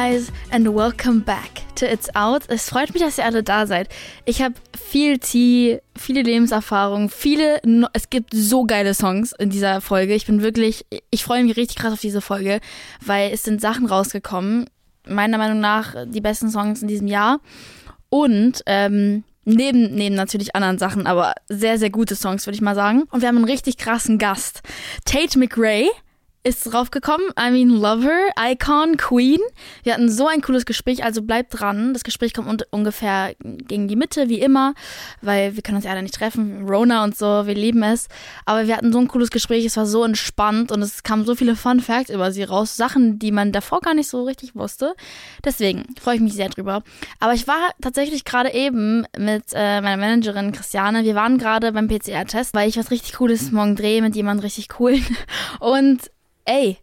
guys 0.00 0.32
and 0.50 0.66
welcome 0.74 1.20
back 1.20 1.62
to 1.74 1.84
It's 1.84 2.08
Out. 2.14 2.44
Es 2.48 2.70
freut 2.70 2.94
mich, 2.94 3.02
dass 3.02 3.18
ihr 3.18 3.24
alle 3.26 3.42
da 3.42 3.66
seid. 3.66 3.90
Ich 4.24 4.40
habe 4.40 4.54
viel 4.80 5.18
Tee, 5.18 5.80
viele 5.94 6.22
Lebenserfahrung, 6.22 7.10
viele. 7.10 7.60
No 7.66 7.86
es 7.92 8.08
gibt 8.08 8.32
so 8.32 8.64
geile 8.64 8.94
Songs 8.94 9.34
in 9.38 9.50
dieser 9.50 9.82
Folge. 9.82 10.14
Ich 10.14 10.24
bin 10.24 10.40
wirklich, 10.40 10.86
ich 11.10 11.22
freue 11.22 11.44
mich 11.44 11.56
richtig 11.58 11.76
krass 11.76 11.92
auf 11.92 12.00
diese 12.00 12.22
Folge, 12.22 12.60
weil 13.04 13.30
es 13.30 13.42
sind 13.42 13.60
Sachen 13.60 13.84
rausgekommen. 13.84 14.70
Meiner 15.06 15.36
Meinung 15.36 15.60
nach 15.60 15.94
die 16.06 16.22
besten 16.22 16.50
Songs 16.50 16.80
in 16.80 16.88
diesem 16.88 17.06
Jahr. 17.06 17.40
Und 18.08 18.62
ähm, 18.64 19.24
neben, 19.44 19.94
neben 19.94 20.14
natürlich 20.14 20.54
anderen 20.54 20.78
Sachen, 20.78 21.06
aber 21.06 21.34
sehr, 21.48 21.78
sehr 21.78 21.90
gute 21.90 22.16
Songs, 22.16 22.46
würde 22.46 22.54
ich 22.54 22.62
mal 22.62 22.74
sagen. 22.74 23.02
Und 23.10 23.20
wir 23.20 23.28
haben 23.28 23.36
einen 23.36 23.44
richtig 23.44 23.76
krassen 23.76 24.16
Gast. 24.16 24.62
Tate 25.04 25.38
McRae 25.38 25.90
ist 26.42 26.64
draufgekommen. 26.64 27.26
I 27.38 27.50
mean, 27.50 27.68
love 27.68 28.02
her, 28.02 28.30
Icon, 28.38 28.96
Queen. 28.96 29.40
Wir 29.82 29.92
hatten 29.92 30.10
so 30.10 30.26
ein 30.26 30.40
cooles 30.40 30.64
Gespräch, 30.64 31.04
also 31.04 31.20
bleibt 31.22 31.60
dran. 31.60 31.92
Das 31.92 32.02
Gespräch 32.02 32.32
kommt 32.32 32.48
un 32.48 32.58
ungefähr 32.70 33.34
gegen 33.42 33.88
die 33.88 33.96
Mitte, 33.96 34.28
wie 34.28 34.40
immer, 34.40 34.74
weil 35.20 35.54
wir 35.56 35.62
können 35.62 35.76
uns 35.76 35.84
ja 35.84 35.90
alle 35.90 36.02
nicht 36.02 36.14
treffen. 36.14 36.66
Rona 36.66 37.04
und 37.04 37.16
so, 37.16 37.46
wir 37.46 37.54
lieben 37.54 37.82
es. 37.82 38.08
Aber 38.46 38.66
wir 38.66 38.76
hatten 38.76 38.92
so 38.92 38.98
ein 38.98 39.08
cooles 39.08 39.30
Gespräch, 39.30 39.66
es 39.66 39.76
war 39.76 39.86
so 39.86 40.02
entspannt 40.02 40.72
und 40.72 40.80
es 40.80 41.02
kamen 41.02 41.26
so 41.26 41.34
viele 41.34 41.56
Fun 41.56 41.80
Facts 41.80 42.10
über 42.10 42.32
sie 42.32 42.44
raus. 42.44 42.76
Sachen, 42.76 43.18
die 43.18 43.32
man 43.32 43.52
davor 43.52 43.80
gar 43.80 43.94
nicht 43.94 44.08
so 44.08 44.24
richtig 44.24 44.54
wusste. 44.54 44.94
Deswegen 45.44 45.94
freue 46.00 46.14
ich 46.14 46.20
mich 46.22 46.34
sehr 46.34 46.48
drüber. 46.48 46.82
Aber 47.18 47.34
ich 47.34 47.46
war 47.48 47.70
tatsächlich 47.82 48.24
gerade 48.24 48.54
eben 48.54 49.04
mit 49.18 49.44
äh, 49.52 49.82
meiner 49.82 49.98
Managerin 49.98 50.52
Christiane. 50.52 51.04
Wir 51.04 51.14
waren 51.14 51.36
gerade 51.36 51.72
beim 51.72 51.88
PCR-Test, 51.88 52.54
weil 52.54 52.68
ich 52.68 52.78
was 52.78 52.90
richtig 52.90 53.14
Cooles 53.14 53.52
morgen 53.52 53.76
drehe 53.76 54.00
mit 54.00 54.16
jemandem 54.16 54.44
richtig 54.44 54.70
coolen. 54.70 55.04
Und 55.60 56.10
ey, 56.44 56.78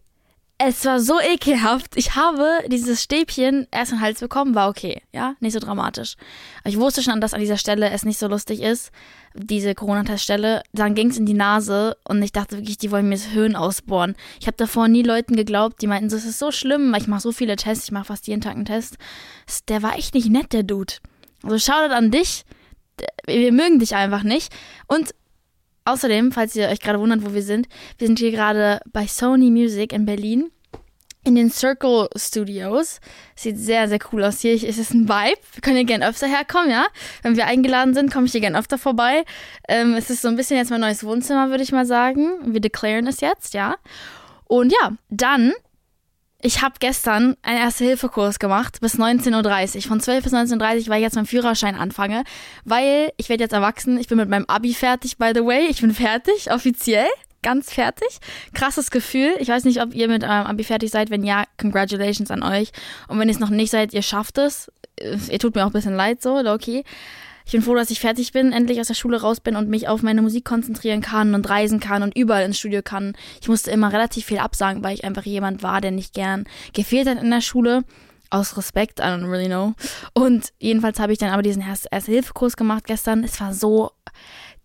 es 0.60 0.84
war 0.86 1.00
so 1.00 1.20
ekelhaft. 1.20 1.96
Ich 1.96 2.16
habe 2.16 2.64
dieses 2.68 3.04
Stäbchen 3.04 3.68
erst 3.72 3.92
in 3.92 4.00
den 4.00 4.04
Hals 4.04 4.20
bekommen, 4.20 4.56
war 4.56 4.70
okay, 4.70 5.04
ja, 5.14 5.36
nicht 5.40 5.54
so 5.54 5.60
dramatisch. 5.60 6.16
Ich 6.64 6.80
wusste 6.80 7.04
schon, 7.04 7.22
dass 7.22 7.36
an 7.36 7.42
dieser 7.42 7.58
Stelle 7.58 7.92
es 7.92 8.04
nicht 8.04 8.18
so 8.18 8.28
lustig 8.28 8.62
ist, 8.62 8.92
diese 9.36 9.76
Corona-Teststelle. 9.76 10.64
Dann 10.74 10.96
ging 10.96 11.12
es 11.12 11.18
in 11.18 11.28
die 11.28 11.36
Nase 11.36 11.96
und 12.08 12.24
ich 12.24 12.32
dachte 12.32 12.58
wirklich, 12.58 12.80
die 12.80 12.90
wollen 12.90 13.08
mir 13.08 13.16
das 13.16 13.32
Höhen 13.32 13.56
ausbohren. 13.56 14.16
Ich 14.40 14.48
habe 14.48 14.58
davor 14.58 14.88
nie 14.88 15.04
Leuten 15.04 15.36
geglaubt, 15.36 15.82
die 15.82 15.88
meinten, 15.88 16.10
das 16.10 16.26
ist 16.26 16.40
so 16.40 16.52
schlimm, 16.52 16.92
weil 16.92 17.02
ich 17.02 17.08
mache 17.08 17.22
so 17.22 17.32
viele 17.32 17.56
Tests, 17.56 17.86
ich 17.86 17.92
mache 17.92 18.06
fast 18.06 18.28
jeden 18.28 18.42
Tag 18.42 18.56
einen 18.56 18.66
Test. 18.66 18.98
Der 19.68 19.84
war 19.84 19.96
echt 19.96 20.16
nicht 20.16 20.30
nett, 20.30 20.54
der 20.54 20.64
Dude. 20.64 20.96
Also 21.44 21.60
schau 21.60 21.94
an 21.94 22.10
dich. 22.10 22.46
Wir 23.28 23.52
mögen 23.52 23.78
dich 23.78 23.96
einfach 23.96 24.24
nicht. 24.24 24.52
Und 24.88 25.14
Außerdem, 25.88 26.34
falls 26.34 26.54
ihr 26.56 26.68
euch 26.68 26.82
gerade 26.82 27.00
wundert, 27.00 27.26
wo 27.26 27.34
wir 27.34 27.42
sind, 27.42 27.70
wir 27.98 28.08
sind 28.08 28.20
hier 28.20 28.32
gerade 28.32 28.82
bei 28.92 29.08
Sony 29.08 29.50
Music 29.50 29.94
in 29.94 30.06
Berlin 30.06 30.52
in 31.24 31.36
den 31.36 31.50
Circle 31.50 32.10
Studios. 32.16 33.00
Sieht 33.36 33.58
sehr, 33.58 33.88
sehr 33.88 34.00
cool 34.12 34.24
aus 34.26 34.42
hier. 34.42 34.54
Es 34.54 34.78
ist 34.78 34.94
ein 34.94 35.08
Vibe. 35.08 35.40
Wir 35.54 35.62
können 35.62 35.78
hier 35.78 35.86
gerne 35.86 36.08
öfter 36.08 36.28
herkommen, 36.28 36.70
ja. 36.70 36.88
Wenn 37.22 37.38
wir 37.38 37.46
eingeladen 37.46 37.94
sind, 37.94 38.12
komme 38.12 38.26
ich 38.26 38.34
hier 38.34 38.42
gerne 38.42 38.60
öfter 38.60 38.78
vorbei. 38.78 39.24
Ähm, 39.70 39.94
es 39.94 40.10
ist 40.10 40.22
so 40.22 40.28
ein 40.28 40.36
bisschen 40.36 40.58
jetzt 40.58 40.72
mein 40.72 40.82
neues 40.82 41.06
Wohnzimmer, 41.06 41.50
würde 41.50 41.64
ich 41.64 41.72
mal 41.72 41.86
sagen. 41.86 42.54
Wir 42.54 42.60
declaren 42.60 43.08
es 43.08 43.22
jetzt, 43.22 43.54
ja. 43.54 43.76
Und 44.46 44.74
ja, 44.74 44.92
dann 45.10 45.54
ich 46.42 46.62
habe 46.62 46.76
gestern 46.80 47.36
einen 47.42 47.58
Erste-Hilfe-Kurs 47.58 48.38
gemacht 48.38 48.80
bis 48.80 49.00
19.30 49.00 49.76
Uhr. 49.78 49.82
Von 49.84 50.00
12 50.00 50.24
bis 50.24 50.34
19.30 50.34 50.54
Uhr, 50.54 50.88
weil 50.90 50.98
ich 50.98 51.04
jetzt 51.04 51.16
meinen 51.16 51.26
Führerschein 51.26 51.76
anfange. 51.76 52.24
Weil 52.64 53.12
ich 53.18 53.30
werde 53.30 53.44
jetzt 53.44 53.54
erwachsen. 53.54 53.98
Ich 53.98 54.08
bin 54.08 54.18
mit 54.18 54.30
meinem 54.30 54.46
Abi 54.48 54.74
fertig, 54.74 55.18
by 55.18 55.32
the 55.34 55.44
way. 55.44 55.68
Ich 55.70 55.82
bin 55.82 55.94
fertig, 55.94 56.52
offiziell. 56.52 57.08
Ganz 57.42 57.74
fertig. 57.74 58.20
Krasses 58.54 58.92
Gefühl. 58.92 59.36
Ich 59.40 59.48
weiß 59.48 59.64
nicht, 59.64 59.82
ob 59.82 59.96
ihr 59.96 60.08
mit 60.08 60.24
eurem 60.24 60.46
Abi 60.46 60.64
fertig 60.64 60.92
seid. 60.92 61.10
Wenn 61.10 61.24
ja, 61.24 61.44
congratulations 61.60 62.30
an 62.30 62.44
euch. 62.44 62.72
Und 63.08 63.20
wenn 63.20 63.30
ihr 63.30 63.34
es 63.34 63.40
noch 63.40 63.50
nicht 63.50 63.72
seid, 63.72 63.94
ihr 63.94 64.04
schafft 64.04 64.38
es. 64.38 64.72
Ihr 65.30 65.40
tut 65.40 65.56
mir 65.56 65.64
auch 65.64 65.70
ein 65.70 65.74
bisschen 65.74 65.96
leid 65.96 66.22
so, 66.22 66.36
okay. 66.38 66.84
Ich 67.48 67.54
bin 67.54 67.62
froh, 67.62 67.76
dass 67.76 67.92
ich 67.92 68.02
fertig 68.02 68.34
bin, 68.34 68.52
endlich 68.52 68.82
aus 68.82 68.88
der 68.88 68.94
Schule 68.94 69.22
raus 69.22 69.40
bin 69.40 69.56
und 69.56 69.70
mich 69.70 69.88
auf 69.88 70.02
meine 70.02 70.22
Musik 70.22 70.44
konzentrieren 70.44 71.00
kann 71.00 71.34
und 71.34 71.50
reisen 71.50 71.80
kann 71.80 72.04
und 72.04 72.14
überall 72.18 72.44
ins 72.44 72.60
Studio 72.60 72.82
kann. 72.82 73.16
Ich 73.40 73.48
musste 73.48 73.72
immer 73.72 73.94
relativ 73.94 74.26
viel 74.26 74.40
absagen, 74.40 74.84
weil 74.84 74.94
ich 74.94 75.06
einfach 75.06 75.24
jemand 75.24 75.64
war, 75.64 75.80
der 75.80 75.92
nicht 75.92 76.14
gern 76.14 76.44
gefehlt 76.74 77.08
hat 77.08 77.24
in 77.24 77.32
der 77.32 77.40
Schule. 77.40 77.86
Aus 78.30 78.58
Respekt, 78.58 79.00
I 79.00 79.04
don't 79.04 79.32
really 79.32 79.46
know. 79.46 79.76
Und 80.14 80.52
jedenfalls 80.60 81.00
habe 81.00 81.14
ich 81.14 81.20
dann 81.20 81.30
aber 81.30 81.42
diesen 81.42 81.64
Erste-Hilfe-Kurs 81.64 82.58
gemacht 82.58 82.84
gestern. 82.86 83.24
Es 83.24 83.40
war 83.40 83.54
so 83.54 83.92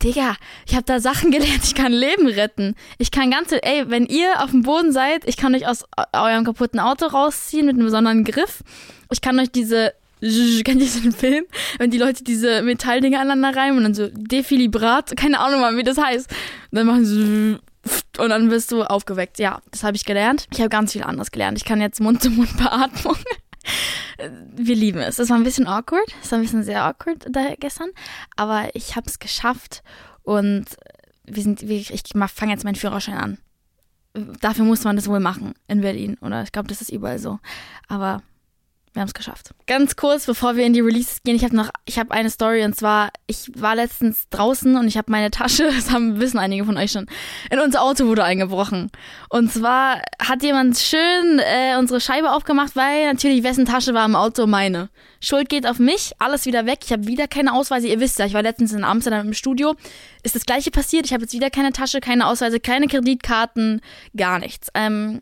Digga, 0.02 0.34
ich 0.66 0.74
habe 0.74 0.84
da 0.84 0.98
Sachen 0.98 1.30
gelernt, 1.30 1.62
ich 1.62 1.76
kann 1.76 1.92
Leben 1.92 2.26
retten. 2.26 2.74
Ich 2.98 3.12
kann 3.12 3.30
ganze, 3.30 3.62
ey, 3.62 3.88
wenn 3.90 4.06
ihr 4.06 4.42
auf 4.42 4.50
dem 4.50 4.62
Boden 4.62 4.90
seid, 4.90 5.24
ich 5.28 5.36
kann 5.36 5.54
euch 5.54 5.68
aus 5.68 5.84
eurem 6.12 6.44
kaputten 6.44 6.80
Auto 6.80 7.06
rausziehen 7.06 7.66
mit 7.66 7.76
einem 7.76 7.84
besonderen 7.84 8.24
Griff. 8.24 8.64
Ich 9.12 9.20
kann 9.20 9.38
euch 9.38 9.52
diese 9.52 9.92
kennt 10.22 10.80
ihr 10.80 10.86
diesen 10.86 11.12
Film? 11.12 11.44
Wenn 11.78 11.90
die 11.90 11.98
Leute 11.98 12.22
diese 12.22 12.62
Metalldinger 12.62 13.20
aneinander 13.20 13.58
reimen 13.58 13.78
und 13.78 13.82
dann 13.82 13.94
so 13.94 14.08
Defilibrat, 14.08 15.16
keine 15.16 15.40
Ahnung 15.40 15.60
mal, 15.60 15.76
wie 15.76 15.82
das 15.82 15.98
heißt. 15.98 16.30
Und 16.70 16.76
dann 16.76 16.86
machen 16.86 17.04
sie 17.04 17.58
und 18.18 18.28
dann 18.28 18.50
wirst 18.50 18.70
du 18.70 18.84
aufgeweckt. 18.84 19.38
Ja, 19.38 19.60
das 19.70 19.82
habe 19.82 19.96
ich 19.96 20.04
gelernt. 20.04 20.46
Ich 20.52 20.60
habe 20.60 20.68
ganz 20.68 20.92
viel 20.92 21.02
anderes 21.02 21.30
gelernt. 21.30 21.58
Ich 21.58 21.64
kann 21.64 21.80
jetzt 21.80 22.00
Mund-zu-Mund-Beatmung. 22.00 23.16
Wir 24.54 24.76
lieben 24.76 25.00
es. 25.00 25.16
Das 25.16 25.30
war 25.30 25.36
ein 25.36 25.44
bisschen 25.44 25.66
awkward. 25.66 26.14
Das 26.20 26.30
war 26.30 26.38
ein 26.38 26.42
bisschen 26.42 26.62
sehr 26.62 26.84
awkward 26.84 27.26
da 27.30 27.54
gestern. 27.58 27.90
Aber 28.36 28.68
ich 28.74 28.94
habe 28.94 29.08
es 29.08 29.18
geschafft 29.18 29.82
und 30.22 30.66
wir 31.24 31.42
sind, 31.42 31.62
ich 31.62 32.02
fange 32.34 32.52
jetzt 32.52 32.64
meinen 32.64 32.76
Führerschein 32.76 33.18
an. 33.18 33.38
Dafür 34.40 34.64
muss 34.64 34.84
man 34.84 34.96
das 34.96 35.08
wohl 35.08 35.20
machen 35.20 35.54
in 35.66 35.80
Berlin. 35.80 36.18
Oder 36.20 36.42
ich 36.42 36.52
glaube, 36.52 36.68
das 36.68 36.82
ist 36.82 36.90
überall 36.90 37.18
so. 37.18 37.38
Aber 37.88 38.22
wir 38.92 39.00
haben 39.00 39.08
es 39.08 39.14
geschafft. 39.14 39.54
Ganz 39.66 39.96
kurz, 39.96 40.26
bevor 40.26 40.56
wir 40.56 40.66
in 40.66 40.74
die 40.74 40.80
Releases 40.80 41.22
gehen, 41.22 41.34
ich 41.34 41.44
habe 41.44 41.56
noch, 41.56 41.70
ich 41.86 41.98
habe 41.98 42.10
eine 42.10 42.28
Story 42.28 42.62
und 42.62 42.76
zwar, 42.76 43.10
ich 43.26 43.50
war 43.56 43.74
letztens 43.74 44.28
draußen 44.28 44.76
und 44.76 44.86
ich 44.86 44.98
habe 44.98 45.10
meine 45.10 45.30
Tasche, 45.30 45.64
das 45.74 45.90
haben 45.90 46.20
wissen 46.20 46.38
einige 46.38 46.64
von 46.64 46.76
euch 46.76 46.92
schon, 46.92 47.06
in 47.50 47.58
unser 47.58 47.82
Auto 47.82 48.06
wurde 48.06 48.24
eingebrochen. 48.24 48.90
Und 49.30 49.50
zwar 49.50 50.02
hat 50.20 50.42
jemand 50.42 50.76
schön 50.78 51.38
äh, 51.38 51.76
unsere 51.78 52.00
Scheibe 52.00 52.32
aufgemacht, 52.32 52.76
weil 52.76 53.06
natürlich 53.06 53.42
wessen 53.42 53.64
Tasche 53.64 53.94
war 53.94 54.04
im 54.04 54.14
Auto 54.14 54.46
meine. 54.46 54.90
Schuld 55.20 55.48
geht 55.48 55.66
auf 55.66 55.78
mich, 55.78 56.12
alles 56.18 56.44
wieder 56.44 56.66
weg. 56.66 56.80
Ich 56.84 56.92
habe 56.92 57.06
wieder 57.06 57.28
keine 57.28 57.54
Ausweise. 57.54 57.86
Ihr 57.88 58.00
wisst 58.00 58.18
ja, 58.18 58.26
ich 58.26 58.34
war 58.34 58.42
letztens 58.42 58.72
in 58.72 58.84
Amsterdam 58.84 59.28
im 59.28 59.34
Studio. 59.34 59.74
Ist 60.22 60.34
das 60.34 60.44
gleiche 60.44 60.70
passiert? 60.70 61.06
Ich 61.06 61.12
habe 61.12 61.22
jetzt 61.22 61.32
wieder 61.32 61.48
keine 61.48 61.72
Tasche, 61.72 62.00
keine 62.00 62.26
Ausweise, 62.26 62.60
keine 62.60 62.88
Kreditkarten, 62.88 63.80
gar 64.16 64.38
nichts. 64.38 64.68
Ähm, 64.74 65.20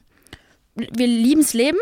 wir 0.75 1.06
lieben's 1.06 1.52
Leben 1.52 1.78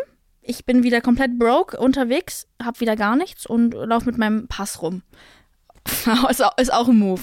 ich 0.49 0.65
bin 0.65 0.83
wieder 0.83 1.01
komplett 1.01 1.39
broke 1.39 1.77
unterwegs, 1.77 2.47
hab 2.63 2.81
wieder 2.81 2.97
gar 2.97 3.17
nichts 3.17 3.47
und 3.47 3.75
laufe 3.75 4.07
mit 4.07 4.19
meinem 4.19 4.49
Pass 4.49 4.81
rum. 4.83 5.03
ist, 6.31 6.43
auch, 6.43 6.57
ist 6.59 6.73
auch 6.73 6.89
ein 6.89 6.99
Move. 6.99 7.21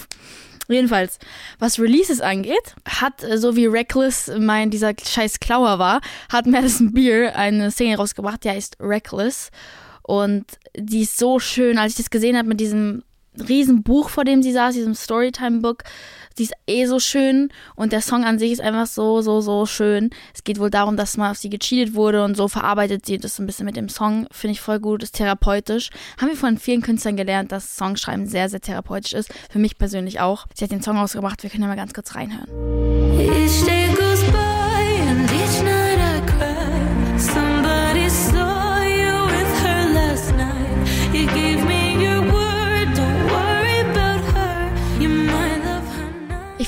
Jedenfalls, 0.68 1.19
was 1.59 1.80
Releases 1.80 2.22
angeht, 2.22 2.75
hat, 2.88 3.24
äh, 3.24 3.38
so 3.38 3.56
wie 3.56 3.66
Reckless 3.66 4.31
mein 4.40 4.69
dieser 4.69 4.94
scheiß 4.97 5.40
Klauer 5.40 5.80
war, 5.80 6.02
hat 6.31 6.46
Madison 6.46 6.94
Beer 6.94 7.36
eine 7.36 7.72
Single 7.72 7.97
rausgebracht, 7.97 8.44
die 8.44 8.50
heißt 8.50 8.78
Reckless. 8.80 9.50
Und 10.03 10.46
die 10.78 11.02
ist 11.02 11.18
so 11.18 11.40
schön, 11.40 11.80
als 11.80 11.94
ich 11.94 11.97
das 11.97 12.12
gesehen 12.12 12.38
habe 12.38 12.47
mit 12.47 12.59
diesem 12.59 13.03
riesen 13.47 13.84
Buch, 13.84 14.09
vor 14.09 14.23
dem 14.23 14.41
sie 14.44 14.51
saß, 14.51 14.75
diesem 14.75 14.96
Storytime-Book, 14.96 15.84
Sie 16.38 16.44
ist 16.44 16.53
eh 16.68 16.85
so 16.85 17.00
schön 17.00 17.50
und 17.75 17.94
der 17.94 18.01
Song 18.01 18.25
an 18.25 18.40
sich 18.40 18.51
ist 18.51 18.59
einfach 18.59 18.88
so, 18.88 19.22
so, 19.22 19.40
so 19.40 19.66
schön. 19.66 20.09
Es 20.34 20.44
geht 20.44 20.59
wohl 20.59 20.69
darum, 20.69 20.97
dass 20.97 21.16
mal 21.16 21.31
auf 21.31 21.38
sie 21.38 21.50
gecheatet 21.50 21.95
wurde 21.95 22.25
und 22.25 22.35
so 22.35 22.50
verarbeitet 22.50 23.06
sie 23.06 23.18
das 23.18 23.40
ein 23.40 23.45
bisschen 23.45 23.66
mit 23.66 23.78
dem 23.78 23.88
Song. 23.88 24.28
Finde 24.31 24.51
ich 24.51 24.59
voll 24.59 24.81
gut, 24.81 25.01
ist 25.01 25.16
therapeutisch. 25.16 25.91
Haben 26.19 26.28
wir 26.28 26.35
von 26.35 26.57
vielen 26.57 26.81
Künstlern 26.81 27.16
gelernt, 27.16 27.53
dass 27.53 27.78
Songschreiben 27.78 28.28
sehr, 28.28 28.50
sehr 28.50 28.59
therapeutisch 28.59 29.13
ist. 29.13 29.34
Für 29.50 29.59
mich 29.59 29.78
persönlich 29.78 30.19
auch. 30.19 30.45
Sie 30.53 30.66
hat 30.66 30.72
den 30.72 30.81
Song 30.81 30.97
ausgebracht, 30.97 31.41
wir 31.41 31.50
können 31.50 31.63
ja 31.63 31.69
mal 31.69 31.78
ganz 31.78 31.94
kurz 31.94 32.16
reinhören. 32.16 32.50
Ich 33.18 33.66
Ich 33.66 34.14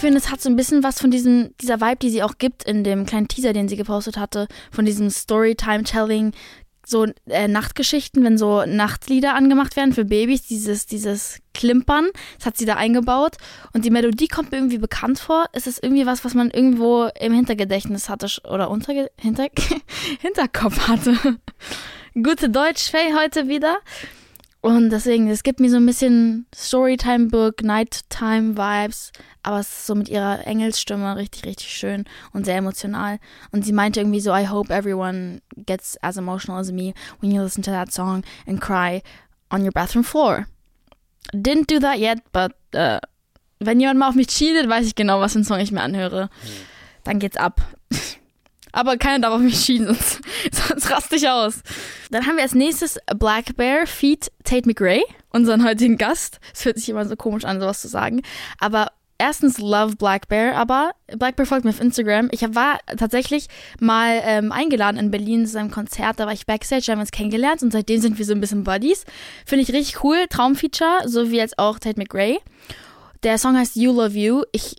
finde, 0.08 0.20
es 0.20 0.32
hat 0.32 0.40
so 0.40 0.50
ein 0.50 0.56
bisschen 0.56 0.84
was 0.84 1.02
von 1.02 1.12
diesem, 1.12 1.54
dieser 1.60 1.82
Vibe, 1.82 1.98
die 1.98 2.10
sie 2.10 2.24
auch 2.24 2.38
gibt 2.38 2.64
in 2.64 2.86
dem 2.86 3.06
kleinen 3.06 3.28
Teaser, 3.28 3.52
den 3.52 3.68
sie 3.68 3.76
gepostet 3.76 4.16
hatte, 4.16 4.48
von 4.72 4.86
diesem 4.86 5.10
Storytime-Telling, 5.10 6.32
so 6.86 7.08
äh, 7.26 7.50
Nachtgeschichten, 7.50 8.24
wenn 8.24 8.38
so 8.38 8.64
Nachtlieder 8.66 9.36
angemacht 9.36 9.76
werden 9.76 9.92
für 9.92 10.06
Babys, 10.06 10.44
dieses, 10.44 10.86
dieses 10.86 11.42
Klimpern, 11.54 12.08
das 12.38 12.46
hat 12.46 12.58
sie 12.58 12.64
da 12.64 12.76
eingebaut. 12.76 13.36
Und 13.74 13.84
die 13.84 13.90
Melodie 13.90 14.30
kommt 14.30 14.54
mir 14.54 14.60
irgendwie 14.60 14.78
bekannt 14.78 15.20
vor. 15.20 15.48
Es 15.52 15.68
ist 15.68 15.84
irgendwie 15.84 16.06
was, 16.06 16.24
was 16.24 16.34
man 16.34 16.52
irgendwo 16.52 17.10
im 17.20 17.34
Hintergedächtnis 17.34 18.08
hatte 18.08 18.28
oder 18.50 18.70
unter, 18.70 18.94
hinter, 19.20 19.48
Hinterkopf 20.22 20.88
hatte. 20.88 21.18
Gute 22.14 22.50
Deutsch, 22.50 22.92
Faye, 22.92 23.14
heute 23.14 23.50
wieder. 23.50 23.80
Und 24.62 24.90
deswegen, 24.90 25.30
es 25.30 25.44
gibt 25.44 25.60
mir 25.60 25.70
so 25.70 25.78
ein 25.78 25.86
bisschen 25.86 26.48
Storytime-Book, 26.54 27.64
Nighttime-Vibes, 27.64 29.12
aber 29.44 29.60
es 29.60 29.68
ist 29.70 29.88
so 29.88 29.96
mit 29.96 30.10
ihrer 30.10 30.46
Engelsstimme 30.46 31.16
richtig, 31.16 31.46
richtig 31.46 31.70
schön 31.70 32.06
und 32.34 32.46
sehr 32.46 32.58
emotional. 32.58 33.20
Und 33.52 33.64
sie 33.66 33.72
meinte 33.72 34.00
irgendwie 34.00 34.20
so, 34.20 34.34
I 34.36 34.48
hope 34.50 34.74
everyone 34.74 35.42
gets 35.56 35.98
as 36.02 36.18
emotional 36.18 36.60
as 36.60 36.72
me 36.72 36.94
when 37.22 37.32
you 37.32 37.42
listen 37.42 37.64
to 37.64 37.72
that 37.72 37.94
song 37.94 38.24
and 38.48 38.60
cry 38.60 39.04
on 39.50 39.64
your 39.64 39.72
bathroom 39.72 40.04
floor. 40.04 40.48
Didn't 41.34 41.68
do 41.68 41.80
that 41.80 42.00
yet, 42.00 42.20
but 42.32 42.54
uh, 42.74 43.00
wenn 43.60 43.80
jemand 43.80 44.00
mal 44.00 44.10
auf 44.10 44.16
mich 44.16 44.28
cheatet, 44.28 44.68
weiß 44.68 44.86
ich 44.88 44.96
genau, 44.96 45.20
was 45.20 45.34
für 45.34 45.40
einen 45.40 45.46
Song 45.46 45.60
ich 45.60 45.72
mir 45.72 45.82
anhöre. 45.82 46.30
Dann 47.04 47.20
geht's 47.20 47.38
ab. 47.38 47.62
Aber 48.78 48.96
keiner 48.98 49.18
darf 49.18 49.34
auf 49.34 49.42
mich 49.42 49.60
cheaten, 49.66 49.88
sonst, 49.88 50.22
sonst 50.52 50.92
raste 50.92 51.16
ich 51.16 51.28
aus. 51.28 51.62
Dann 52.12 52.28
haben 52.28 52.36
wir 52.36 52.44
als 52.44 52.54
nächstes 52.54 53.00
Black 53.18 53.58
Bear 53.58 53.88
feat 53.88 54.32
Tate 54.44 54.68
McRae, 54.68 55.02
unseren 55.32 55.66
heutigen 55.66 55.98
Gast. 55.98 56.40
Es 56.54 56.64
hört 56.64 56.78
sich 56.78 56.88
immer 56.88 57.04
so 57.08 57.16
komisch 57.16 57.44
an, 57.44 57.60
sowas 57.60 57.82
zu 57.82 57.88
sagen. 57.88 58.22
Aber 58.60 58.92
erstens 59.18 59.58
love 59.58 59.96
Black 59.96 60.28
Bear, 60.28 60.56
aber 60.56 60.92
Black 61.18 61.38
Bear 61.38 61.48
folgt 61.48 61.66
mir 61.66 61.72
auf 61.72 61.82
Instagram. 61.82 62.30
Ich 62.30 62.44
war 62.54 62.78
tatsächlich 62.98 63.48
mal 63.80 64.22
ähm, 64.24 64.52
eingeladen 64.52 64.98
in 64.98 65.10
Berlin 65.10 65.48
zu 65.48 65.54
seinem 65.54 65.72
Konzert, 65.72 66.20
da 66.20 66.28
war 66.28 66.34
ich 66.34 66.46
Backstage, 66.46 66.84
da 66.86 66.92
haben 66.92 67.00
wir 67.00 67.06
uns 67.06 67.12
kennengelernt 67.12 67.64
und 67.64 67.72
seitdem 67.72 68.00
sind 68.00 68.20
wir 68.20 68.26
so 68.26 68.34
ein 68.34 68.42
bisschen 68.42 68.64
Buddies. 68.64 69.06
Finde 69.48 69.64
ich 69.64 69.74
richtig 69.74 70.04
cool, 70.04 70.28
Traumfeature, 70.30 71.08
so 71.08 71.32
wie 71.32 71.38
jetzt 71.38 71.58
auch 71.58 71.80
Tate 71.80 72.00
McRae. 72.00 72.38
Der 73.24 73.40
Song 73.40 73.58
heißt 73.58 73.76
You 73.76 73.92
Love 73.92 74.16
You. 74.16 74.44
Ich 74.52 74.76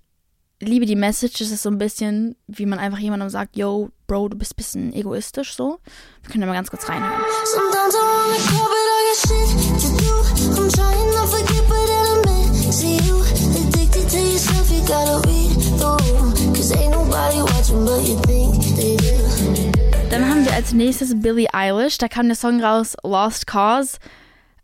liebe 0.61 0.87
die 0.87 0.97
Message, 0.97 1.41
es 1.41 1.51
ist 1.51 1.63
so 1.63 1.71
ein 1.71 1.79
bisschen, 1.79 2.37
wie 2.47 2.67
man 2.67 2.79
einfach 2.79 2.99
jemandem 2.99 3.29
sagt, 3.29 3.57
yo, 3.57 3.91
Bro, 4.07 4.31
du 4.31 4.39
bist 4.39 4.53
ein 4.53 4.57
bisschen 4.57 4.93
egoistisch 4.93 5.55
so. 5.55 5.79
Wir 6.23 6.31
können 6.31 6.41
da 6.43 6.47
mal 6.47 6.55
ganz 6.55 6.71
kurz 6.71 6.89
reinhören. 6.89 7.21
Dann 20.11 20.29
haben 20.29 20.45
wir 20.45 20.55
als 20.55 20.73
nächstes 20.73 21.21
Billie 21.21 21.53
Eilish. 21.53 21.99
Da 21.99 22.09
kam 22.09 22.27
der 22.29 22.37
Song 22.37 22.63
raus, 22.63 22.97
Lost 23.03 23.47
Cause. 23.47 23.99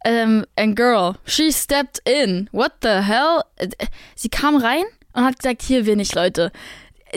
Ähm, 0.06 0.44
and 0.56 0.76
girl, 0.76 1.16
she 1.24 1.50
stepped 1.50 2.00
in. 2.06 2.48
What 2.52 2.72
the 2.82 3.02
hell? 3.02 3.42
Äh, 3.56 3.68
sie 4.14 4.28
kam 4.28 4.56
rein 4.56 4.84
und 5.14 5.24
hat 5.24 5.38
gesagt, 5.38 5.62
hier 5.62 5.84
bin 5.84 6.00
ich, 6.00 6.14
Leute. 6.14 6.52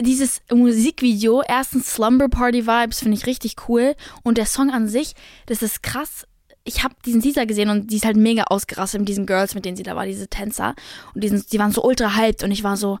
Dieses 0.00 0.40
Musikvideo, 0.52 1.42
erstens 1.46 1.92
Slumber 1.94 2.28
Party 2.28 2.66
Vibes, 2.66 3.00
finde 3.00 3.16
ich 3.16 3.26
richtig 3.26 3.56
cool. 3.68 3.94
Und 4.22 4.38
der 4.38 4.46
Song 4.46 4.70
an 4.70 4.88
sich, 4.88 5.14
das 5.46 5.62
ist 5.62 5.82
krass. 5.82 6.26
Ich 6.64 6.84
habe 6.84 6.94
diesen 7.04 7.22
Teaser 7.22 7.46
gesehen 7.46 7.70
und 7.70 7.90
die 7.90 7.96
ist 7.96 8.04
halt 8.04 8.16
mega 8.16 8.44
ausgerastet 8.44 9.00
mit 9.00 9.08
diesen 9.08 9.26
Girls, 9.26 9.54
mit 9.54 9.64
denen 9.64 9.76
sie 9.76 9.82
da 9.82 9.96
war, 9.96 10.06
diese 10.06 10.28
Tänzer. 10.28 10.74
Und 11.14 11.24
die, 11.24 11.28
sind, 11.28 11.52
die 11.52 11.58
waren 11.58 11.72
so 11.72 11.82
ultra 11.82 12.14
hyped 12.14 12.44
und 12.44 12.52
ich 12.52 12.62
war 12.62 12.76
so, 12.76 12.98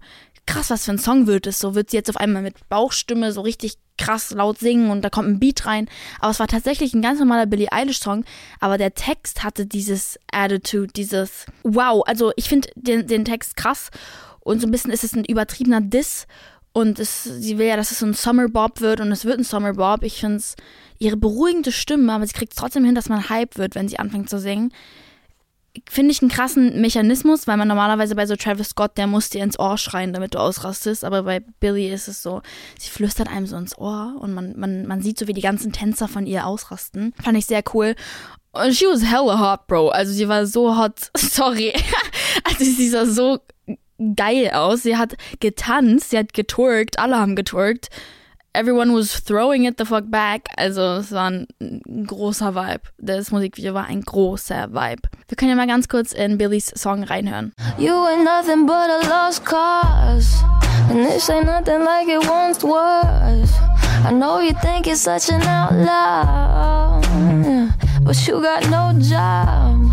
krass, 0.48 0.70
was 0.70 0.86
für 0.86 0.92
ein 0.92 0.98
Song 0.98 1.26
wird 1.26 1.46
es? 1.46 1.58
So 1.58 1.74
wird 1.74 1.90
sie 1.90 1.96
jetzt 1.96 2.10
auf 2.10 2.16
einmal 2.16 2.42
mit 2.42 2.68
Bauchstimme 2.68 3.32
so 3.32 3.42
richtig 3.42 3.74
krass 3.98 4.30
laut 4.30 4.58
singen 4.58 4.90
und 4.90 5.02
da 5.02 5.10
kommt 5.10 5.28
ein 5.28 5.38
Beat 5.38 5.66
rein. 5.66 5.88
Aber 6.20 6.30
es 6.30 6.40
war 6.40 6.48
tatsächlich 6.48 6.94
ein 6.94 7.02
ganz 7.02 7.20
normaler 7.20 7.46
Billie 7.46 7.70
Eilish 7.70 8.00
Song, 8.00 8.24
aber 8.58 8.78
der 8.78 8.94
Text 8.94 9.44
hatte 9.44 9.66
dieses 9.66 10.18
Attitude, 10.32 10.88
dieses 10.88 11.46
Wow. 11.62 12.02
Also 12.06 12.32
ich 12.36 12.48
finde 12.48 12.70
den, 12.74 13.06
den 13.06 13.24
Text 13.24 13.56
krass 13.56 13.90
und 14.48 14.60
so 14.60 14.66
ein 14.66 14.70
bisschen 14.70 14.90
ist 14.90 15.04
es 15.04 15.14
ein 15.14 15.24
übertriebener 15.24 15.80
Diss. 15.80 16.26
Und 16.72 16.98
es, 16.98 17.24
sie 17.24 17.58
will 17.58 17.66
ja, 17.66 17.76
dass 17.76 17.90
es 17.90 17.98
so 17.98 18.06
ein 18.06 18.14
Summer 18.14 18.48
Bob 18.48 18.80
wird 18.80 19.00
und 19.00 19.10
es 19.12 19.24
wird 19.24 19.38
ein 19.38 19.44
Summer 19.44 19.74
Bob. 19.74 20.02
Ich 20.02 20.20
finde 20.20 20.36
es 20.36 20.54
ihre 20.98 21.16
beruhigende 21.16 21.72
Stimme, 21.72 22.12
aber 22.12 22.26
sie 22.26 22.32
kriegt 22.32 22.56
trotzdem 22.56 22.84
hin, 22.84 22.94
dass 22.94 23.08
man 23.08 23.28
Hype 23.28 23.58
wird, 23.58 23.74
wenn 23.74 23.88
sie 23.88 23.98
anfängt 23.98 24.30
zu 24.30 24.38
singen. 24.38 24.72
Finde 25.88 26.12
ich 26.12 26.22
einen 26.22 26.30
krassen 26.30 26.80
Mechanismus, 26.80 27.46
weil 27.46 27.56
man 27.56 27.68
normalerweise 27.68 28.14
bei 28.14 28.26
so 28.26 28.36
Travis 28.36 28.70
Scott, 28.70 28.96
der 28.96 29.06
muss 29.06 29.28
dir 29.28 29.44
ins 29.44 29.58
Ohr 29.58 29.76
schreien, 29.76 30.12
damit 30.12 30.34
du 30.34 30.38
ausrastest. 30.38 31.04
Aber 31.04 31.24
bei 31.24 31.40
Billy 31.40 31.88
ist 31.88 32.08
es 32.08 32.22
so, 32.22 32.42
sie 32.78 32.90
flüstert 32.90 33.28
einem 33.28 33.46
so 33.46 33.56
ins 33.56 33.76
Ohr 33.76 34.16
und 34.18 34.32
man, 34.32 34.54
man, 34.58 34.86
man 34.86 35.02
sieht 35.02 35.18
so, 35.18 35.26
wie 35.28 35.34
die 35.34 35.42
ganzen 35.42 35.72
Tänzer 35.72 36.08
von 36.08 36.26
ihr 36.26 36.46
ausrasten. 36.46 37.12
Fand 37.22 37.36
ich 37.36 37.46
sehr 37.46 37.62
cool. 37.74 37.94
Und 38.52 38.74
she 38.74 38.86
was 38.86 39.04
hella 39.04 39.38
hot, 39.38 39.66
Bro. 39.66 39.90
Also 39.90 40.12
sie 40.12 40.28
war 40.28 40.46
so 40.46 40.76
hot. 40.76 41.10
Sorry. 41.16 41.74
also 42.44 42.64
sie 42.64 42.88
sah 42.88 43.04
so 43.04 43.40
geil 44.16 44.50
aus. 44.52 44.82
Sie 44.82 44.96
hat 44.96 45.16
getanzt, 45.40 46.10
sie 46.10 46.18
hat 46.18 46.32
getwerkt, 46.32 46.98
alle 46.98 47.18
haben 47.18 47.36
getwerkt. 47.36 47.88
Everyone 48.54 48.92
was 48.94 49.22
throwing 49.22 49.66
it 49.66 49.76
the 49.78 49.84
fuck 49.84 50.10
back. 50.10 50.48
Also 50.56 50.80
es 50.96 51.12
war 51.12 51.30
ein 51.30 51.46
großer 52.06 52.54
Vibe. 52.54 52.80
Das 52.98 53.30
Musikvideo 53.30 53.74
war 53.74 53.84
ein 53.84 54.00
großer 54.00 54.72
Vibe. 54.72 55.02
Wir 55.28 55.36
können 55.36 55.50
ja 55.50 55.56
mal 55.56 55.66
ganz 55.66 55.88
kurz 55.88 56.12
in 56.12 56.38
Billys 56.38 56.72
Song 56.74 57.04
reinhören. 57.04 57.52
You 57.76 57.92
ain't 58.06 58.24
nothing 58.24 58.66
but 58.66 58.88
a 58.88 59.06
lost 59.08 59.44
cause. 59.44 60.42
And 60.90 61.06
this 61.06 61.28
ain't 61.28 61.44
nothing 61.44 61.84
like 61.84 62.08
it 62.08 62.26
once 62.26 62.64
was. 62.64 63.52
I 64.04 64.12
know 64.12 64.40
you 64.40 64.54
think 64.62 64.86
it's 64.86 65.02
such 65.02 65.28
an 65.30 65.42
outlaw. 65.42 67.00
But 68.02 68.26
you 68.26 68.40
got 68.40 68.68
no 68.70 68.92
job. 68.98 69.87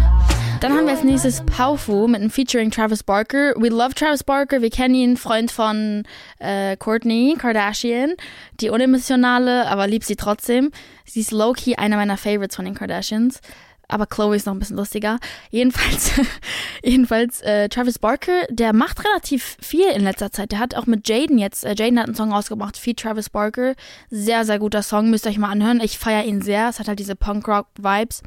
Dann 0.62 0.74
haben 0.74 0.86
wir 0.86 0.94
als 0.94 1.04
nächstes 1.04 1.44
Paufu 1.46 2.08
mit 2.08 2.22
einem 2.22 2.30
Featuring 2.30 2.72
Travis 2.72 3.04
Barker. 3.04 3.54
We 3.58 3.70
love 3.70 3.94
Travis 3.94 4.24
Barker. 4.24 4.62
Wir 4.62 4.70
kennen 4.70 4.96
ihn, 4.96 5.18
Freund 5.18 5.52
von 5.52 6.04
äh, 6.40 6.78
Courtney 6.78 7.36
Kardashian. 7.38 8.14
Die 8.62 8.70
unemotionale, 8.70 9.68
aber 9.68 9.88
liebt 9.88 10.06
sie 10.06 10.16
trotzdem. 10.16 10.72
Sie 11.04 11.20
ist 11.20 11.32
low-key 11.32 11.76
einer 11.76 11.98
meiner 11.98 12.18
Favorites 12.18 12.56
von 12.56 12.66
den 12.66 12.74
Kardashians. 12.74 13.42
Aber 13.88 14.08
Chloe 14.08 14.36
ist 14.36 14.46
noch 14.46 14.54
ein 14.54 14.60
bisschen 14.60 14.78
lustiger. 14.78 15.20
Jedenfalls, 15.52 16.14
jedenfalls 16.84 17.42
äh, 17.42 17.70
Travis 17.70 18.00
Barker, 18.00 18.46
der 18.50 18.74
macht 18.74 19.04
relativ 19.06 19.58
viel 19.62 19.88
in 19.90 20.04
letzter 20.04 20.32
Zeit. 20.32 20.52
Der 20.52 20.60
hat 20.60 20.74
auch 20.76 20.88
mit 20.88 21.08
Jaden 21.08 21.38
jetzt, 21.38 21.66
äh, 21.66 21.76
Jaden 21.78 22.00
hat 22.00 22.08
einen 22.08 22.16
Song 22.16 22.32
rausgebracht, 22.32 22.78
Feed 22.78 22.98
Travis 23.00 23.30
Barker. 23.30 23.76
Sehr, 24.10 24.46
sehr 24.46 24.60
guter 24.60 24.82
Song, 24.82 25.10
müsst 25.10 25.26
ihr 25.28 25.32
euch 25.32 25.38
mal 25.38 25.52
anhören. 25.52 25.82
Ich 25.82 26.00
feiere 26.00 26.24
ihn 26.24 26.42
sehr. 26.42 26.70
Es 26.70 26.80
hat 26.80 26.88
halt 26.88 27.00
diese 27.00 27.16
Punk-Rock-Vibes. 27.16 28.24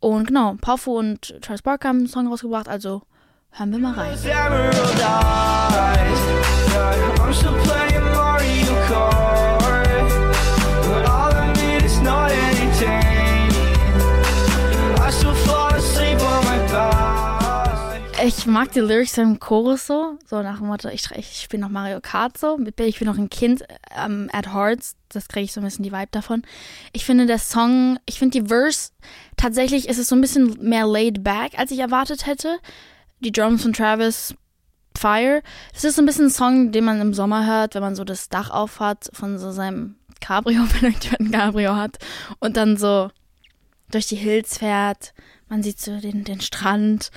Und 0.00 0.28
genau, 0.28 0.56
Paufu 0.60 0.98
und 0.98 1.34
Charles 1.42 1.62
Barker 1.62 1.88
haben 1.88 1.98
einen 1.98 2.08
Song 2.08 2.26
rausgebracht, 2.26 2.68
also 2.68 3.02
hören 3.50 3.70
wir 3.72 3.78
mal 3.78 3.92
rein. 3.92 4.16
Ich 18.32 18.46
mag 18.46 18.70
die 18.70 18.78
Lyrics 18.78 19.18
im 19.18 19.40
Chorus 19.40 19.88
so, 19.88 20.16
so 20.24 20.40
nach 20.40 20.58
dem 20.58 20.68
Motto, 20.68 20.88
ich, 20.88 21.10
ich 21.16 21.40
spiele 21.40 21.62
noch 21.62 21.68
Mario 21.68 22.00
Kart 22.00 22.38
so, 22.38 22.60
ich 22.78 22.98
bin 23.00 23.08
noch 23.08 23.18
ein 23.18 23.28
Kind 23.28 23.64
ähm, 23.92 24.30
at 24.32 24.54
heart, 24.54 24.78
das 25.08 25.26
kriege 25.26 25.46
ich 25.46 25.52
so 25.52 25.60
ein 25.60 25.64
bisschen 25.64 25.82
die 25.82 25.90
Vibe 25.90 26.12
davon. 26.12 26.44
Ich 26.92 27.04
finde 27.04 27.26
der 27.26 27.40
Song, 27.40 27.98
ich 28.06 28.20
finde 28.20 28.40
die 28.40 28.46
Verse, 28.46 28.92
tatsächlich 29.36 29.88
ist 29.88 29.98
es 29.98 30.06
so 30.06 30.14
ein 30.14 30.20
bisschen 30.20 30.56
mehr 30.60 30.86
laid 30.86 31.24
back, 31.24 31.58
als 31.58 31.72
ich 31.72 31.80
erwartet 31.80 32.24
hätte. 32.24 32.60
Die 33.18 33.32
Drums 33.32 33.62
von 33.62 33.72
Travis, 33.72 34.32
Fire. 34.96 35.42
Das 35.72 35.82
ist 35.82 35.96
so 35.96 36.02
ein 36.02 36.06
bisschen 36.06 36.26
ein 36.26 36.30
Song, 36.30 36.70
den 36.70 36.84
man 36.84 37.00
im 37.00 37.14
Sommer 37.14 37.46
hört, 37.46 37.74
wenn 37.74 37.82
man 37.82 37.96
so 37.96 38.04
das 38.04 38.28
Dach 38.28 38.50
auf 38.50 38.78
hat 38.78 39.10
von 39.12 39.40
so 39.40 39.50
seinem 39.50 39.96
Cabrio, 40.20 40.62
wenn 40.80 40.94
er 40.94 41.18
ein 41.18 41.32
Cabrio 41.32 41.74
hat 41.74 41.98
und 42.38 42.56
dann 42.56 42.76
so 42.76 43.10
durch 43.90 44.06
die 44.06 44.16
Hills 44.16 44.58
fährt. 44.58 45.14
Man 45.48 45.64
sieht 45.64 45.80
so 45.80 45.98
den, 45.98 46.22
den 46.22 46.40
Strand, 46.40 47.10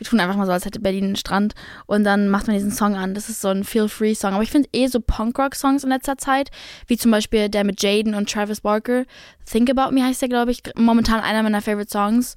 wir 0.00 0.06
tun 0.06 0.18
einfach 0.18 0.36
mal 0.36 0.46
so, 0.46 0.52
als 0.52 0.64
hätte 0.64 0.80
Berlin 0.80 1.04
einen 1.04 1.16
Strand 1.16 1.54
und 1.84 2.04
dann 2.04 2.30
macht 2.30 2.46
man 2.46 2.56
diesen 2.56 2.70
Song 2.70 2.96
an. 2.96 3.12
Das 3.12 3.28
ist 3.28 3.42
so 3.42 3.48
ein 3.48 3.64
Feel-Free-Song. 3.64 4.32
Aber 4.32 4.42
ich 4.42 4.50
finde 4.50 4.70
eh 4.72 4.86
so 4.86 4.98
Punkrock-Songs 4.98 5.84
in 5.84 5.90
letzter 5.90 6.16
Zeit, 6.16 6.50
wie 6.86 6.96
zum 6.96 7.10
Beispiel 7.10 7.50
der 7.50 7.64
mit 7.64 7.82
Jaden 7.82 8.14
und 8.14 8.30
Travis 8.30 8.62
Barker. 8.62 9.04
Think 9.44 9.68
About 9.68 9.94
Me 9.94 10.02
heißt 10.02 10.22
der, 10.22 10.30
glaube 10.30 10.52
ich, 10.52 10.62
momentan 10.74 11.20
einer 11.20 11.42
meiner 11.42 11.60
Favorite 11.60 11.90
Songs. 11.90 12.34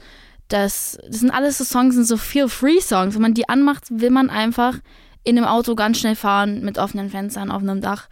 Das, 0.49 0.97
das 1.07 1.21
sind 1.21 1.31
alles 1.31 1.57
so 1.57 1.63
Songs, 1.63 1.95
sind 1.95 2.05
so 2.05 2.17
Feel-Free-Songs. 2.17 3.15
Wenn 3.15 3.21
man 3.21 3.33
die 3.33 3.47
anmacht, 3.47 3.85
will 3.89 4.09
man 4.09 4.29
einfach 4.29 4.79
in 5.23 5.37
einem 5.37 5.47
Auto 5.47 5.75
ganz 5.75 5.99
schnell 5.99 6.17
fahren 6.17 6.65
mit 6.65 6.77
offenen 6.77 7.09
Fenstern 7.09 7.49
auf 7.49 7.61
einem 7.61 7.79
Dach. 7.79 8.09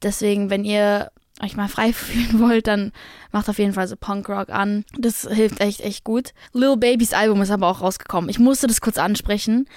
Deswegen, 0.00 0.48
wenn 0.48 0.64
ihr 0.64 1.10
euch 1.42 1.56
mal 1.56 1.68
frei 1.68 1.92
fühlen 1.92 2.40
wollt, 2.40 2.66
dann 2.66 2.92
macht 3.32 3.48
auf 3.48 3.58
jeden 3.58 3.72
Fall 3.72 3.88
so 3.88 3.96
Punkrock 3.96 4.50
an. 4.50 4.84
Das 4.98 5.28
hilft 5.30 5.60
echt, 5.60 5.80
echt 5.80 6.04
gut. 6.04 6.32
Lil 6.52 6.76
Babys 6.76 7.12
Album 7.12 7.42
ist 7.42 7.50
aber 7.50 7.68
auch 7.68 7.80
rausgekommen. 7.80 8.30
Ich 8.30 8.38
musste 8.38 8.66
das 8.66 8.80
kurz 8.80 8.98
ansprechen, 8.98 9.68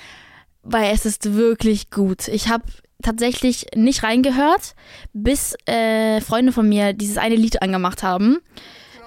weil 0.61 0.93
es 0.93 1.05
ist 1.05 1.33
wirklich 1.33 1.89
gut. 1.89 2.27
Ich 2.27 2.47
habe 2.49 2.63
tatsächlich 3.01 3.67
nicht 3.75 4.03
reingehört, 4.03 4.75
bis 5.11 5.55
äh, 5.65 6.21
Freunde 6.21 6.51
von 6.51 6.67
mir 6.67 6.93
dieses 6.93 7.17
eine 7.17 7.35
Lied 7.35 7.61
angemacht 7.61 8.01
haben. 8.01 8.39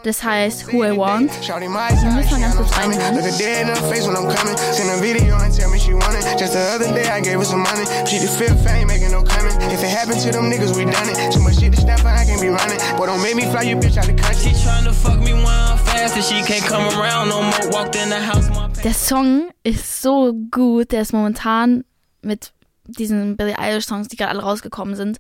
Das 0.07 0.23
heißt 0.23 0.73
Who 0.73 0.85
I 0.85 0.97
Want. 0.97 1.33
Wir 1.33 2.13
müssen 2.13 2.31
mal 2.31 2.41
ganz 2.41 2.55
kurz 2.55 2.79
reinhören. 2.79 3.17
Look 3.17 3.27
a 3.27 3.37
dead 3.37 3.67
in 3.67 3.75
the 3.75 3.83
face 3.91 4.07
when 4.07 4.15
I'm 4.15 4.33
coming. 4.33 4.57
Send 4.57 4.89
a 4.89 5.03
video 5.03 5.35
and 5.35 5.53
tell 5.53 5.69
me 5.69 5.81
she 5.81 5.95
want 5.95 6.15
it. 6.15 6.23
Just 6.39 6.53
the 6.53 6.63
other 6.77 6.95
day 6.95 7.11
I 7.11 7.21
gave 7.21 7.41
her 7.41 7.45
some 7.45 7.65
money. 7.65 7.85
She 8.07 8.21
the 8.21 8.29
fifth 8.29 8.63
fame, 8.63 8.87
making 8.87 9.11
no 9.11 9.25
coming. 9.25 9.51
If 9.69 9.83
it 9.83 9.91
happened 9.91 10.21
to 10.23 10.31
them 10.31 10.49
niggas, 10.49 10.77
we 10.77 10.85
done 10.85 11.11
it. 11.11 11.33
Too 11.33 11.43
much 11.43 11.59
shit 11.59 11.75
to 11.75 11.81
stop, 11.81 12.05
I 12.05 12.25
can't 12.25 12.41
be 12.41 12.47
running. 12.47 12.79
Boy, 12.97 13.07
don't 13.07 13.21
make 13.21 13.35
me 13.35 13.51
fly 13.51 13.63
you 13.63 13.75
bitch 13.75 13.99
out 13.99 14.07
the 14.07 14.15
country. 14.15 14.55
She 14.55 14.63
tryna 14.63 14.95
fuck 14.95 15.19
me 15.19 15.33
when 15.35 15.43
I'm 15.43 15.77
fast 15.77 16.15
and 16.15 16.23
she 16.23 16.41
can't 16.47 16.65
come 16.65 16.87
around 16.97 17.31
no 17.31 17.43
more. 17.43 17.71
Walked 17.73 17.97
in 17.97 18.09
the 18.09 18.21
house, 18.21 18.49
my 18.49 18.71
Der 18.85 18.95
Song 18.95 19.51
ist 19.65 20.03
so 20.03 20.33
gut. 20.53 20.93
Der 20.93 21.03
ist 21.03 21.15
momentan 21.15 21.83
mit 22.23 22.53
diesen 22.87 23.37
Billie 23.37 23.59
Eilish 23.59 23.87
Songs, 23.87 24.07
die 24.07 24.15
gerade 24.15 24.31
alle 24.31 24.45
rausgekommen 24.45 24.95
sind, 24.95 25.19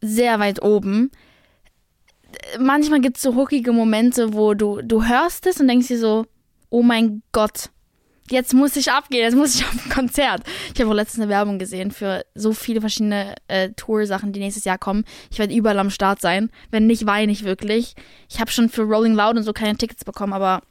sehr 0.00 0.38
weit 0.38 0.62
oben. 0.62 1.10
Manchmal 2.58 3.00
gibt 3.00 3.16
es 3.16 3.22
so 3.22 3.34
hookige 3.34 3.72
Momente, 3.72 4.32
wo 4.34 4.54
du, 4.54 4.80
du 4.82 5.04
hörst 5.04 5.46
es 5.46 5.60
und 5.60 5.68
denkst 5.68 5.88
dir 5.88 5.98
so, 5.98 6.26
oh 6.70 6.82
mein 6.82 7.22
Gott, 7.32 7.70
jetzt 8.30 8.54
muss 8.54 8.76
ich 8.76 8.90
abgehen, 8.90 9.22
jetzt 9.22 9.36
muss 9.36 9.54
ich 9.54 9.64
auf 9.66 9.72
ein 9.72 9.90
Konzert. 9.90 10.42
Ich 10.74 10.80
habe 10.80 10.90
auch 10.90 10.94
letztens 10.94 11.22
eine 11.22 11.30
Werbung 11.30 11.58
gesehen 11.58 11.90
für 11.90 12.24
so 12.34 12.52
viele 12.52 12.80
verschiedene 12.80 13.34
äh, 13.48 13.70
Tour-Sachen, 13.70 14.32
die 14.32 14.40
nächstes 14.40 14.64
Jahr 14.64 14.78
kommen. 14.78 15.04
Ich 15.30 15.38
werde 15.38 15.54
überall 15.54 15.78
am 15.78 15.90
Start 15.90 16.20
sein. 16.20 16.50
Wenn 16.70 16.86
nicht, 16.86 17.06
weine 17.06 17.32
ich 17.32 17.44
wirklich. 17.44 17.94
Ich 18.28 18.40
habe 18.40 18.50
schon 18.50 18.68
für 18.68 18.82
Rolling 18.82 19.14
Loud 19.14 19.36
und 19.36 19.42
so 19.42 19.52
keine 19.52 19.76
Tickets 19.76 20.04
bekommen, 20.04 20.32
aber 20.32 20.62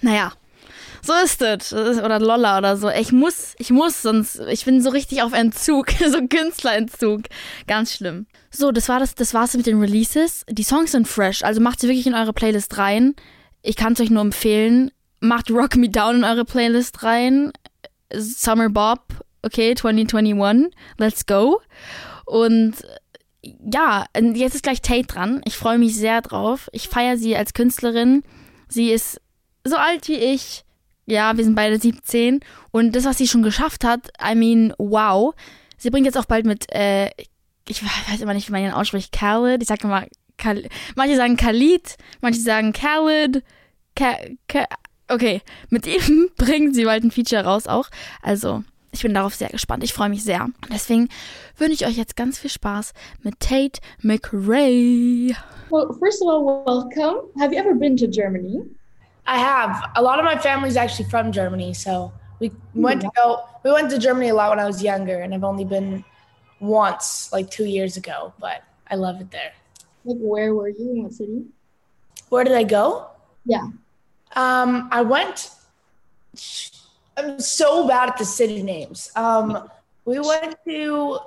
naja, 0.00 0.32
so 1.06 1.12
ist 1.24 1.42
es. 1.42 1.72
Oder 1.72 2.18
Lolla 2.18 2.58
oder 2.58 2.76
so. 2.76 2.88
Ich 2.90 3.12
muss, 3.12 3.54
ich 3.58 3.70
muss, 3.70 4.02
sonst, 4.02 4.40
ich 4.48 4.64
bin 4.64 4.82
so 4.82 4.90
richtig 4.90 5.22
auf 5.22 5.32
Entzug, 5.32 5.90
so 6.10 6.26
Künstlerentzug. 6.26 7.22
Ganz 7.66 7.94
schlimm. 7.94 8.26
So, 8.50 8.72
das 8.72 8.88
war 8.88 9.00
das, 9.00 9.14
das 9.14 9.34
war's 9.34 9.56
mit 9.56 9.66
den 9.66 9.80
Releases. 9.80 10.44
Die 10.48 10.62
Songs 10.62 10.92
sind 10.92 11.06
fresh, 11.06 11.42
also 11.42 11.60
macht 11.60 11.80
sie 11.80 11.88
wirklich 11.88 12.06
in 12.06 12.14
eure 12.14 12.32
Playlist 12.32 12.78
rein. 12.78 13.14
Ich 13.62 13.76
kann 13.76 13.94
es 13.94 14.00
euch 14.00 14.10
nur 14.10 14.22
empfehlen. 14.22 14.90
Macht 15.20 15.50
Rock 15.50 15.76
Me 15.76 15.88
Down 15.88 16.16
in 16.16 16.24
eure 16.24 16.44
Playlist 16.44 17.02
rein. 17.02 17.52
Summer 18.12 18.68
Bob, 18.68 19.00
okay, 19.42 19.74
2021, 19.74 20.72
let's 20.98 21.26
go. 21.26 21.60
Und 22.24 22.74
ja, 23.42 24.06
jetzt 24.12 24.54
ist 24.54 24.62
gleich 24.62 24.82
Tate 24.82 25.06
dran. 25.06 25.40
Ich 25.44 25.56
freue 25.56 25.78
mich 25.78 25.96
sehr 25.96 26.20
drauf. 26.20 26.68
Ich 26.72 26.88
feiere 26.88 27.16
sie 27.16 27.36
als 27.36 27.54
Künstlerin. 27.54 28.22
Sie 28.68 28.90
ist 28.90 29.20
so 29.64 29.76
alt 29.76 30.08
wie 30.08 30.16
ich. 30.16 30.65
Ja, 31.06 31.36
wir 31.36 31.44
sind 31.44 31.54
beide 31.54 31.78
17. 31.78 32.40
Und 32.72 32.96
das, 32.96 33.04
was 33.04 33.18
sie 33.18 33.28
schon 33.28 33.42
geschafft 33.42 33.84
hat, 33.84 34.08
I 34.20 34.34
mean, 34.34 34.74
wow. 34.78 35.34
Sie 35.78 35.90
bringt 35.90 36.06
jetzt 36.06 36.18
auch 36.18 36.24
bald 36.24 36.46
mit, 36.46 36.72
äh, 36.74 37.10
ich 37.68 37.82
weiß 37.82 38.20
immer 38.20 38.34
nicht, 38.34 38.48
wie 38.48 38.52
man 38.52 38.62
ihn 38.62 38.70
ausspricht, 38.72 39.12
Khaled. 39.12 39.62
Ich 39.62 39.68
sage 39.68 39.84
immer, 39.84 40.06
Khal 40.36 40.68
manche 40.94 41.16
sagen 41.16 41.36
Khalid, 41.36 41.96
manche 42.20 42.40
sagen 42.40 42.72
Khaled. 42.72 43.42
Ka 43.94 44.16
Ka 44.48 44.66
okay, 45.08 45.40
mit 45.70 45.86
ihm 45.86 46.30
bringt 46.36 46.74
sie 46.74 46.84
bald 46.84 47.04
ein 47.04 47.10
Feature 47.10 47.44
raus 47.44 47.66
auch. 47.66 47.88
Also, 48.22 48.62
ich 48.92 49.02
bin 49.02 49.14
darauf 49.14 49.34
sehr 49.34 49.48
gespannt. 49.48 49.84
Ich 49.84 49.92
freue 49.92 50.08
mich 50.08 50.24
sehr. 50.24 50.48
Deswegen 50.72 51.08
wünsche 51.56 51.74
ich 51.74 51.86
euch 51.86 51.96
jetzt 51.96 52.16
ganz 52.16 52.38
viel 52.38 52.50
Spaß 52.50 52.92
mit 53.22 53.40
Tate 53.40 53.80
McRae. 54.00 55.34
Well, 55.70 55.88
first 55.98 56.22
of 56.22 56.28
all, 56.28 56.64
welcome. 56.64 57.28
Have 57.38 57.52
you 57.52 57.60
ever 57.60 57.74
been 57.74 57.96
to 57.96 58.06
Germany? 58.06 58.62
I 59.26 59.38
have. 59.38 59.90
A 59.96 60.02
lot 60.02 60.18
of 60.18 60.24
my 60.24 60.38
family's 60.38 60.76
actually 60.76 61.08
from 61.08 61.32
Germany, 61.32 61.74
so 61.74 62.12
we 62.38 62.52
went 62.74 63.00
to 63.02 63.10
go. 63.16 63.44
We 63.64 63.72
went 63.72 63.90
to 63.90 63.98
Germany 63.98 64.28
a 64.28 64.34
lot 64.34 64.50
when 64.50 64.60
I 64.60 64.66
was 64.66 64.82
younger, 64.82 65.20
and 65.20 65.34
I've 65.34 65.44
only 65.44 65.64
been 65.64 66.04
once, 66.60 67.32
like 67.32 67.50
two 67.50 67.64
years 67.64 67.96
ago. 67.96 68.32
But 68.38 68.62
I 68.88 68.94
love 68.94 69.20
it 69.20 69.30
there. 69.30 69.52
Like, 70.04 70.18
where 70.20 70.54
were 70.54 70.68
you? 70.68 70.90
In 70.90 71.02
what 71.02 71.12
city? 71.12 71.44
Where 72.28 72.44
did 72.44 72.54
I 72.54 72.62
go? 72.62 73.08
Yeah. 73.44 73.68
Um, 74.34 74.88
I 74.92 75.02
went. 75.02 75.50
I'm 77.16 77.40
so 77.40 77.88
bad 77.88 78.10
at 78.10 78.18
the 78.18 78.24
city 78.24 78.62
names. 78.62 79.10
Um, 79.16 79.68
we 80.04 80.18
went 80.20 80.56
to 80.68 81.18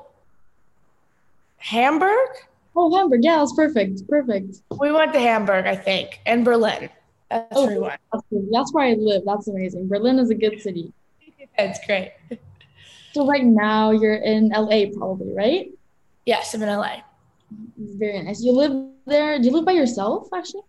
Hamburg. 1.58 2.29
Oh, 2.75 2.96
Hamburg. 2.96 3.24
Yeah, 3.24 3.38
that's 3.38 3.53
perfect. 3.53 4.08
Perfect. 4.08 4.58
We 4.79 4.91
went 4.91 5.13
to 5.13 5.20
Hamburg, 5.20 5.65
I 5.65 5.75
think, 5.75 6.22
and 6.25 6.46
Berlin. 6.46 6.89
That's 7.29 7.48
Oh, 7.55 7.67
where 7.67 7.81
we. 7.81 7.88
That's, 8.12 8.24
good. 8.31 8.48
that's 8.51 8.74
where 8.74 8.86
I 8.86 8.93
live. 8.93 9.24
That's 9.25 9.48
amazing. 9.48 9.88
Berlin 9.88 10.19
is 10.19 10.29
a 10.29 10.36
good 10.36 10.62
city. 10.62 10.93
It's 11.57 11.79
great. 11.86 12.13
So 13.13 13.25
right 13.27 13.43
now 13.43 13.91
you're 13.91 14.15
in 14.15 14.50
LA, 14.50 14.86
probably, 14.98 15.33
right? 15.33 15.71
Yes, 16.25 16.53
I'm 16.53 16.62
in 16.62 16.69
LA. 16.69 17.01
Very 17.77 18.21
nice. 18.24 18.41
You 18.41 18.53
live 18.53 18.71
there? 19.05 19.38
Do 19.39 19.45
you 19.45 19.51
live 19.51 19.65
by 19.65 19.74
yourself, 19.74 20.29
actually? 20.33 20.62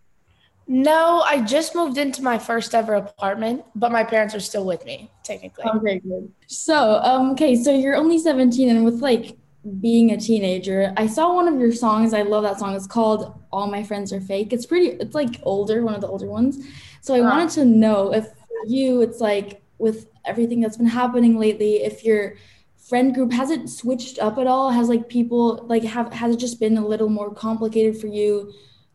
No, 0.67 1.21
I 1.21 1.43
just 1.43 1.75
moved 1.75 1.99
into 1.99 2.23
my 2.23 2.38
first 2.38 2.75
ever 2.75 2.95
apartment, 2.95 3.64
but 3.76 3.93
my 3.93 4.02
parents 4.05 4.35
are 4.35 4.40
still 4.40 4.64
with 4.64 4.85
me, 4.85 5.11
technically. 5.23 5.64
Okay, 5.76 5.99
good. 6.00 6.33
So, 6.47 7.00
um, 7.02 7.31
okay, 7.33 7.55
so 7.57 7.73
you're 7.75 7.97
only 7.97 8.19
17, 8.19 8.69
and 8.71 8.85
with 8.85 9.00
like 9.00 9.37
being 9.81 10.12
a 10.12 10.17
teenager, 10.17 10.93
I 10.97 11.07
saw 11.07 11.35
one 11.35 11.49
of 11.49 11.61
your 11.61 11.73
songs. 11.73 12.14
I 12.14 12.23
love 12.23 12.43
that 12.45 12.59
song. 12.59 12.75
It's 12.75 12.87
called 12.87 13.35
"All 13.52 13.67
My 13.67 13.83
Friends 13.83 14.12
Are 14.12 14.21
Fake." 14.21 14.52
It's 14.52 14.67
pretty. 14.67 14.88
It's 15.02 15.14
like 15.14 15.40
older, 15.43 15.83
one 15.85 15.95
of 15.95 16.00
the 16.00 16.09
older 16.09 16.26
ones. 16.26 16.59
So 17.02 17.14
I 17.14 17.21
Uh-huh. 17.21 17.31
wanted 17.31 17.50
to 17.50 17.64
know 17.64 18.12
if 18.14 18.26
for 18.26 18.67
you, 18.67 19.02
it's 19.02 19.21
like 19.21 19.62
with 19.79 20.09
everything 20.25 20.61
that's 20.61 20.76
been 20.76 20.87
happening 20.87 21.38
lately, 21.38 21.83
if 21.83 22.05
your 22.05 22.37
friend 22.76 23.14
group 23.14 23.33
has 23.33 23.50
it 23.50 23.69
switched 23.69 24.19
up 24.19 24.37
at 24.38 24.47
all? 24.47 24.71
Has 24.71 24.88
like 24.88 25.09
people 25.09 25.64
like 25.69 25.85
have 25.85 26.12
has 26.12 26.35
it 26.35 26.38
just 26.38 26.59
been 26.59 26.76
a 26.79 26.87
little 26.87 27.09
more 27.09 27.33
complicated 27.35 27.97
for 28.00 28.07
you? 28.07 28.52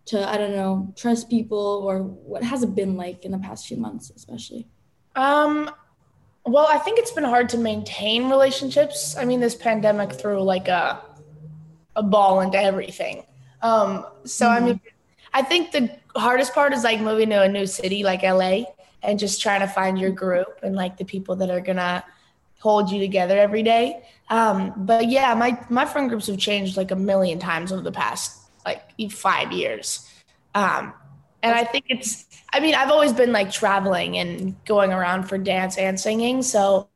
To 0.08 0.30
I 0.30 0.38
don't 0.38 0.52
know, 0.52 0.94
trust 0.96 1.30
people, 1.32 1.84
or 1.88 2.04
what 2.04 2.44
has 2.44 2.62
it 2.62 2.76
been 2.76 2.96
like 2.96 3.26
in 3.26 3.32
the 3.32 3.40
past 3.40 3.66
few 3.68 3.78
months, 3.78 4.12
especially? 4.16 4.68
Um, 5.16 5.72
well, 6.46 6.68
I 6.70 6.78
think 6.78 7.00
it's 7.00 7.12
been 7.12 7.24
hard 7.24 7.50
to 7.50 7.58
maintain 7.58 8.30
relationships. 8.30 9.18
I 9.18 9.26
mean, 9.26 9.40
this 9.40 9.56
pandemic 9.56 10.14
threw 10.14 10.42
like 10.42 10.68
a 10.68 11.02
a 11.96 12.04
ball 12.04 12.42
into 12.42 12.60
everything. 12.62 13.24
Um, 13.62 14.06
so 14.26 14.48
I 14.48 14.60
mean, 14.60 14.80
I 15.34 15.42
think 15.42 15.72
the 15.72 15.90
hardest 16.16 16.54
part 16.54 16.74
is 16.74 16.84
like 16.84 17.00
moving 17.00 17.30
to 17.30 17.42
a 17.42 17.48
new 17.48 17.66
city 17.66 18.04
like 18.04 18.22
LA 18.22 18.64
and 19.02 19.18
just 19.18 19.42
trying 19.42 19.62
to 19.62 19.68
find 19.68 19.98
your 19.98 20.12
group 20.12 20.60
and 20.62 20.76
like 20.76 20.98
the 20.98 21.06
people 21.06 21.36
that 21.38 21.50
are 21.50 21.62
gonna 21.62 22.04
hold 22.60 22.92
you 22.92 23.00
together 23.00 23.38
every 23.38 23.64
day. 23.64 24.04
Um, 24.30 24.74
but 24.78 25.10
yeah, 25.10 25.34
my 25.34 25.60
my 25.70 25.86
friend 25.86 26.10
groups 26.10 26.28
have 26.28 26.38
changed 26.38 26.78
like 26.78 26.92
a 26.92 26.96
million 26.96 27.40
times 27.40 27.72
over 27.72 27.82
the 27.82 27.92
past 27.92 28.50
like 28.66 28.84
five 29.12 29.52
years. 29.52 30.08
Um, 30.54 30.94
and 31.46 31.54
I 31.54 31.64
think 31.64 31.86
it's, 31.90 32.26
I 32.52 32.60
mean, 32.60 32.74
I've 32.74 32.90
always 32.90 33.14
been 33.14 33.32
like 33.32 33.52
traveling 33.52 34.18
and 34.18 34.56
going 34.66 34.92
around 34.92 35.30
for 35.30 35.38
dance 35.38 35.78
and 35.78 36.00
singing. 36.00 36.42
So 36.42 36.90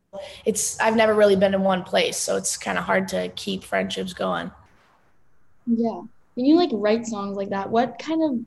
it's, 0.43 0.79
I've 0.79 0.95
never 0.95 1.13
really 1.13 1.35
been 1.35 1.53
in 1.53 1.61
one 1.61 1.83
place. 1.83 2.17
So 2.17 2.35
it's 2.35 2.57
kind 2.57 2.77
of 2.77 2.83
hard 2.83 3.07
to 3.09 3.29
keep 3.29 3.63
friendships 3.63 4.13
going. 4.13 4.51
Yeah. 5.67 6.01
When 6.33 6.45
you 6.45 6.55
like 6.55 6.71
write 6.73 7.05
songs 7.05 7.37
like 7.37 7.49
that, 7.49 7.69
what 7.69 7.99
kind 7.99 8.23
of 8.23 8.45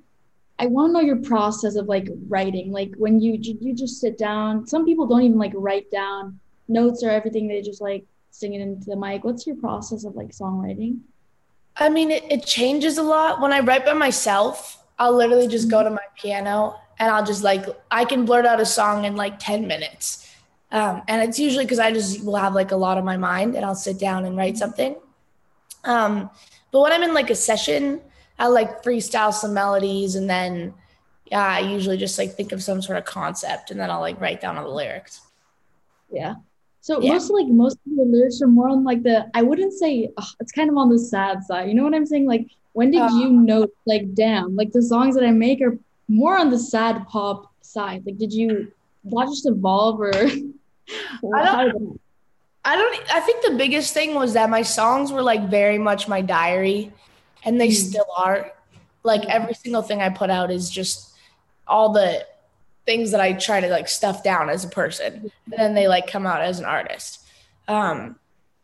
I 0.59 0.67
want 0.67 0.91
to 0.91 0.93
know 0.93 1.01
your 1.01 1.17
process 1.17 1.77
of 1.77 1.87
like 1.87 2.09
writing. 2.29 2.73
Like 2.73 2.95
when 2.97 3.21
you 3.21 3.39
you 3.41 3.75
just 3.75 4.01
sit 4.01 4.19
down. 4.19 4.67
Some 4.67 4.85
people 4.85 5.07
don't 5.07 5.23
even 5.23 5.39
like 5.39 5.53
write 5.55 5.91
down 5.91 6.39
notes 6.69 7.03
or 7.03 7.11
everything. 7.11 7.49
They 7.49 7.63
just 7.63 7.81
like 7.81 8.05
sing 8.31 8.55
it 8.55 8.61
into 8.61 8.87
the 8.87 8.97
mic. 8.97 9.25
What's 9.25 9.47
your 9.47 9.57
process 9.57 10.05
of 10.05 10.15
like 10.15 10.29
songwriting? 10.29 10.99
I 11.77 11.89
mean, 11.89 12.11
it, 12.11 12.25
it 12.31 12.45
changes 12.45 12.99
a 12.99 13.03
lot. 13.03 13.41
When 13.41 13.53
I 13.53 13.61
write 13.61 13.85
by 13.85 13.95
myself, 13.95 14.82
I'll 15.03 15.17
literally 15.17 15.49
just 15.49 15.69
go 15.69 15.83
to 15.83 15.91
my 15.91 16.07
piano 16.17 16.77
and 16.99 17.11
I'll 17.11 17.25
just 17.25 17.43
like, 17.43 17.67
I 17.91 18.05
can 18.05 18.25
blurt 18.25 18.47
out 18.47 18.61
a 18.61 18.67
song 18.67 19.05
in 19.05 19.17
like 19.17 19.41
10 19.41 19.67
minutes. 19.67 20.33
Um, 20.71 21.03
and 21.09 21.21
it's 21.29 21.39
usually 21.41 21.65
because 21.65 21.81
I 21.81 21.93
just 21.93 22.25
will 22.25 22.37
have 22.37 22.55
like 22.55 22.71
a 22.71 22.77
lot 22.77 22.99
on 22.99 23.05
my 23.05 23.17
mind 23.17 23.57
and 23.57 23.65
I'll 23.65 23.75
sit 23.75 23.99
down 23.99 24.25
and 24.25 24.37
write 24.37 24.57
something. 24.57 24.95
Um, 25.85 26.31
but 26.71 26.81
when 26.83 26.93
I'm 26.93 27.03
in 27.03 27.15
like 27.15 27.31
a 27.31 27.35
session, 27.35 28.01
I'll 28.39 28.55
like 28.55 28.83
freestyle 28.85 29.33
some 29.35 29.55
melodies 29.55 30.15
and 30.15 30.31
then, 30.31 30.75
yeah, 31.27 31.47
I 31.47 31.61
usually 31.61 31.97
just 31.97 32.17
like 32.19 32.35
think 32.35 32.53
of 32.53 32.63
some 32.63 32.81
sort 32.81 32.99
of 32.99 33.05
concept 33.05 33.73
and 33.73 33.81
then 33.81 33.91
I'll 33.91 34.01
like 34.01 34.21
write 34.21 34.41
down 34.41 34.57
all 34.57 34.65
the 34.69 34.71
lyrics. 34.71 35.21
Yeah. 36.11 36.37
So 36.81 37.01
Yeah. 37.01 37.13
most 37.15 37.31
like 37.31 37.47
most 37.49 37.79
of 37.87 37.97
the 37.97 38.05
lyrics 38.05 38.43
are 38.43 38.49
more 38.49 38.69
on 38.69 38.85
like 38.85 39.03
the 39.03 39.31
I 39.35 39.43
wouldn't 39.43 39.73
say 39.73 40.11
ugh, 40.17 40.29
it's 40.41 40.53
kind 40.53 40.71
of 40.71 40.77
on 40.77 40.91
the 40.91 40.99
sad 40.99 41.43
side. 41.45 41.69
You 41.69 41.75
know 41.75 41.85
what 41.85 41.95
I'm 41.95 42.07
saying? 42.07 42.27
Like 42.27 42.49
when 42.73 42.91
did 42.91 43.01
Uh. 43.03 43.09
you 43.21 43.31
know 43.31 43.67
like 43.87 44.15
damn 44.15 44.57
like 44.57 44.73
the 44.73 44.83
songs 44.83 45.15
that 45.17 45.25
I 45.25 45.31
make 45.31 45.61
are 45.61 45.79
more 46.09 46.39
on 46.39 46.51
the 46.51 46.59
sad 46.59 47.07
pop 47.09 47.51
side? 47.63 48.05
Like 48.07 48.19
did 48.19 48.33
you 48.33 48.73
that 49.05 49.27
just 49.29 49.47
evolve 49.47 50.01
or? 50.01 50.15
I 50.15 50.21
don't- 50.21 50.55
how 51.33 51.65
did 51.65 51.75
that- 51.75 51.99
I 52.65 52.77
don't 52.77 53.15
I 53.15 53.21
think 53.21 53.43
the 53.45 53.57
biggest 53.57 53.93
thing 53.93 54.15
was 54.15 54.35
that 54.35 54.49
my 54.49 54.63
songs 54.63 55.11
were 55.13 55.23
like 55.23 55.49
very 55.51 55.79
much 55.79 56.07
my 56.07 56.21
diary 56.21 56.93
and 57.45 57.61
they 57.61 57.69
Mm. 57.69 57.73
still 57.89 58.07
are. 58.17 58.53
Like 59.03 59.25
every 59.25 59.55
single 59.55 59.83
thing 59.83 60.01
I 60.01 60.11
put 60.11 60.31
out 60.31 60.51
is 60.53 60.71
just 60.71 61.13
all 61.67 61.93
the 61.93 62.25
things 62.87 63.11
that 63.11 63.21
I 63.21 63.33
try 63.33 63.61
to 63.61 63.69
like 63.69 63.89
stuff 63.89 64.23
down 64.23 64.49
as 64.49 64.65
a 64.65 64.69
person. 64.69 65.31
And 65.47 65.59
then 65.59 65.75
they 65.75 65.89
like 65.89 66.07
come 66.07 66.25
out 66.25 66.41
as 66.41 66.61
an 66.61 66.65
artist. 66.65 67.21
Um 67.67 68.15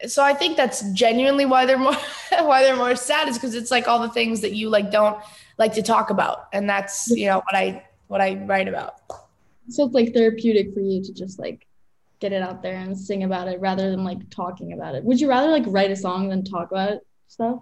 so 0.07 0.23
I 0.23 0.33
think 0.33 0.57
that's 0.57 0.83
genuinely 0.93 1.45
why 1.45 1.67
they're 1.67 1.79
more 1.79 1.97
why 2.31 2.63
they're 2.63 2.77
more 2.77 2.95
sad 2.95 3.29
is 3.29 3.37
because 3.37 3.55
it's 3.55 3.71
like 3.71 3.89
all 3.89 4.01
the 4.01 4.11
things 4.11 4.41
that 4.43 4.53
you 4.53 4.69
like 4.69 4.91
don't 4.91 5.19
like 5.57 5.75
to 5.75 5.83
talk 5.83 6.11
about, 6.11 6.49
and 6.53 6.69
that's 6.69 7.09
you 7.11 7.27
know 7.27 7.39
what 7.39 7.55
I 7.55 7.85
what 8.07 8.21
I 8.21 8.35
write 8.35 8.69
about. 8.69 8.95
So 9.69 9.85
it's 9.85 9.95
like 9.95 10.15
therapeutic 10.15 10.73
for 10.73 10.81
you 10.81 11.03
to 11.03 11.13
just 11.13 11.39
like 11.39 11.67
get 12.21 12.33
it 12.33 12.43
out 12.43 12.63
there 12.63 12.77
and 12.77 12.99
sing 12.99 13.23
about 13.25 13.49
it 13.49 13.61
rather 13.61 13.91
than 13.91 14.05
like 14.05 14.29
talking 14.31 14.73
about 14.73 14.95
it. 14.95 15.05
Would 15.05 15.21
you 15.21 15.29
rather 15.29 15.51
like 15.51 15.65
write 15.67 15.91
a 15.91 15.97
song 15.97 16.29
than 16.29 16.45
talk 16.45 16.71
about 16.71 16.91
it, 16.91 17.07
stuff? 17.29 17.61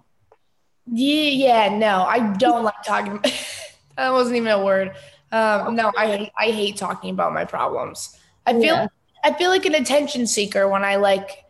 Yeah, 0.85 1.67
yeah, 1.67 1.77
no, 1.77 2.03
I 2.03 2.33
don't 2.37 2.63
like 2.63 2.81
talking. 2.85 3.19
that 3.97 4.11
wasn't 4.11 4.37
even 4.37 4.47
a 4.47 4.63
word. 4.63 4.95
Um, 5.31 5.75
no, 5.75 5.91
I 5.97 6.07
hate, 6.07 6.31
I 6.39 6.45
hate 6.51 6.77
talking 6.77 7.09
about 7.09 7.33
my 7.33 7.43
problems. 7.43 8.17
I 8.45 8.53
feel 8.53 8.63
Yeah. 8.63 8.87
I 9.23 9.33
feel 9.33 9.49
like 9.49 9.65
an 9.65 9.75
attention 9.75 10.25
seeker 10.25 10.69
when 10.69 10.85
I 10.85 10.95
like 10.95 11.43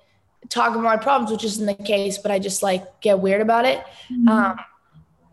talk 0.50 0.72
about 0.72 0.84
my 0.84 0.98
problems, 0.98 1.32
which 1.32 1.44
isn't 1.44 1.66
the 1.66 1.74
case, 1.74 2.18
but 2.18 2.32
I 2.32 2.39
just 2.39 2.63
like 2.63 3.01
get 3.01 3.20
weird 3.20 3.42
about 3.42 3.66
it. 3.66 3.84
Um, 4.27 4.60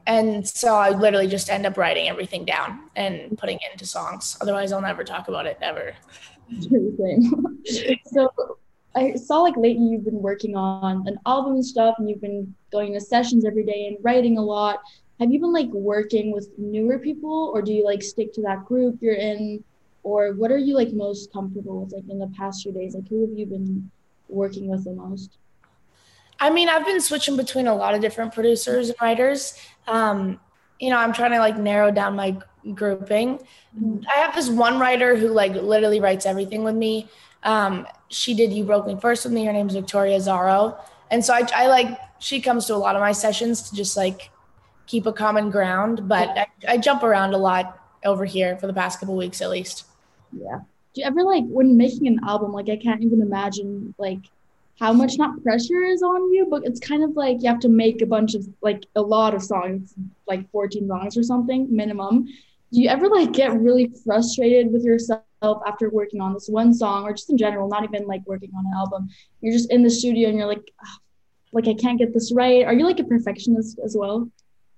and 0.06 0.46
so 0.46 0.74
I 0.74 0.90
literally 0.90 1.28
just 1.28 1.48
end 1.48 1.66
up 1.66 1.76
writing 1.76 2.08
everything 2.08 2.44
down 2.44 2.90
and 2.94 3.36
putting 3.38 3.56
it 3.56 3.72
into 3.72 3.86
songs. 3.86 4.36
Otherwise, 4.40 4.72
I'll 4.72 4.80
never 4.80 5.04
talk 5.04 5.28
about 5.28 5.46
it 5.46 5.58
ever. 5.62 5.94
So 8.06 8.30
I 8.94 9.14
saw 9.14 9.40
like 9.40 9.56
lately 9.56 9.86
you've 9.86 10.04
been 10.04 10.20
working 10.20 10.56
on 10.56 11.06
an 11.08 11.18
album 11.26 11.54
and 11.54 11.64
stuff, 11.64 11.96
and 11.98 12.08
you've 12.08 12.20
been 12.20 12.54
going 12.70 12.92
to 12.92 13.00
sessions 13.00 13.44
every 13.44 13.64
day 13.64 13.86
and 13.86 13.96
writing 14.02 14.38
a 14.38 14.42
lot. 14.42 14.80
Have 15.20 15.30
you 15.32 15.40
been 15.40 15.52
like 15.52 15.68
working 15.68 16.32
with 16.32 16.50
newer 16.58 16.98
people, 16.98 17.50
or 17.54 17.62
do 17.62 17.72
you 17.72 17.84
like 17.84 18.02
stick 18.02 18.32
to 18.34 18.42
that 18.42 18.64
group 18.66 18.98
you're 19.00 19.14
in, 19.14 19.64
or 20.02 20.34
what 20.34 20.50
are 20.50 20.58
you 20.58 20.74
like 20.74 20.92
most 20.92 21.32
comfortable 21.32 21.82
with 21.82 21.92
like 21.92 22.08
in 22.08 22.18
the 22.18 22.30
past 22.36 22.62
few 22.62 22.72
days? 22.72 22.94
Like 22.94 23.08
who 23.08 23.22
have 23.22 23.36
you 23.36 23.46
been 23.46 23.90
working 24.28 24.68
with 24.68 24.84
the 24.84 24.92
most? 24.92 25.38
I 26.40 26.50
mean, 26.50 26.68
I've 26.68 26.84
been 26.84 27.00
switching 27.00 27.36
between 27.36 27.66
a 27.66 27.74
lot 27.74 27.94
of 27.94 28.00
different 28.00 28.34
producers 28.34 28.88
and 28.88 28.98
writers. 29.00 29.58
Um, 29.86 30.40
you 30.80 30.90
know, 30.90 30.96
I'm 30.96 31.12
trying 31.12 31.30
to 31.30 31.38
like 31.38 31.56
narrow 31.56 31.90
down 31.90 32.16
my 32.16 32.36
grouping. 32.74 33.38
I 34.08 34.14
have 34.14 34.34
this 34.34 34.48
one 34.48 34.78
writer 34.78 35.16
who 35.16 35.28
like 35.28 35.54
literally 35.54 36.00
writes 36.00 36.26
everything 36.26 36.64
with 36.64 36.74
me. 36.74 37.08
Um, 37.42 37.86
she 38.08 38.34
did 38.34 38.52
You 38.52 38.64
Broke 38.64 38.86
Me 38.86 38.96
First 39.00 39.24
with 39.24 39.32
me. 39.32 39.44
Her 39.44 39.52
name's 39.52 39.74
Victoria 39.74 40.18
Zaro. 40.18 40.76
And 41.10 41.24
so 41.24 41.34
I, 41.34 41.46
I 41.54 41.66
like, 41.66 41.98
she 42.18 42.40
comes 42.40 42.66
to 42.66 42.74
a 42.74 42.76
lot 42.76 42.96
of 42.96 43.00
my 43.00 43.12
sessions 43.12 43.70
to 43.70 43.76
just 43.76 43.96
like 43.96 44.30
keep 44.86 45.06
a 45.06 45.12
common 45.12 45.50
ground, 45.50 46.08
but 46.08 46.28
I, 46.30 46.46
I 46.66 46.78
jump 46.78 47.02
around 47.02 47.34
a 47.34 47.38
lot 47.38 47.78
over 48.04 48.24
here 48.24 48.56
for 48.56 48.66
the 48.66 48.74
past 48.74 49.00
couple 49.00 49.16
weeks 49.16 49.40
at 49.40 49.50
least. 49.50 49.84
Yeah. 50.32 50.60
Do 50.94 51.00
you 51.00 51.06
ever 51.06 51.22
like 51.22 51.44
when 51.46 51.76
making 51.76 52.06
an 52.06 52.20
album, 52.24 52.52
like 52.52 52.68
I 52.68 52.76
can't 52.76 53.02
even 53.02 53.20
imagine 53.20 53.94
like 53.98 54.20
how 54.78 54.92
much 54.92 55.18
not 55.18 55.42
pressure 55.42 55.82
is 55.82 56.02
on 56.02 56.32
you, 56.32 56.46
but 56.48 56.64
it's 56.64 56.80
kind 56.80 57.02
of 57.02 57.16
like 57.16 57.42
you 57.42 57.48
have 57.48 57.60
to 57.60 57.68
make 57.68 58.02
a 58.02 58.06
bunch 58.06 58.34
of 58.34 58.46
like 58.62 58.86
a 58.94 59.02
lot 59.02 59.34
of 59.34 59.42
songs, 59.42 59.94
like 60.26 60.48
14 60.50 60.86
songs 60.88 61.16
or 61.16 61.22
something 61.22 61.66
minimum. 61.74 62.26
Do 62.72 62.80
you 62.80 62.88
ever 62.88 63.08
like 63.08 63.32
get 63.32 63.52
really 63.60 63.92
frustrated 64.04 64.72
with 64.72 64.84
yourself 64.84 65.22
after 65.66 65.90
working 65.90 66.20
on 66.20 66.32
this 66.32 66.48
one 66.48 66.72
song 66.72 67.04
or 67.04 67.12
just 67.12 67.30
in 67.30 67.38
general, 67.38 67.68
not 67.68 67.84
even 67.84 68.06
like 68.06 68.22
working 68.26 68.50
on 68.56 68.66
an 68.66 68.72
album? 68.76 69.08
You're 69.40 69.52
just 69.52 69.70
in 69.70 69.82
the 69.82 69.90
studio 69.90 70.28
and 70.28 70.38
you're 70.38 70.48
like, 70.48 70.72
"Ah, 70.84 70.98
like 71.52 71.68
I 71.68 71.74
can't 71.74 71.98
get 71.98 72.12
this 72.12 72.32
right. 72.32 72.64
Are 72.64 72.74
you 72.74 72.84
like 72.84 72.98
a 72.98 73.04
perfectionist 73.04 73.78
as 73.84 73.96
well? 73.96 74.28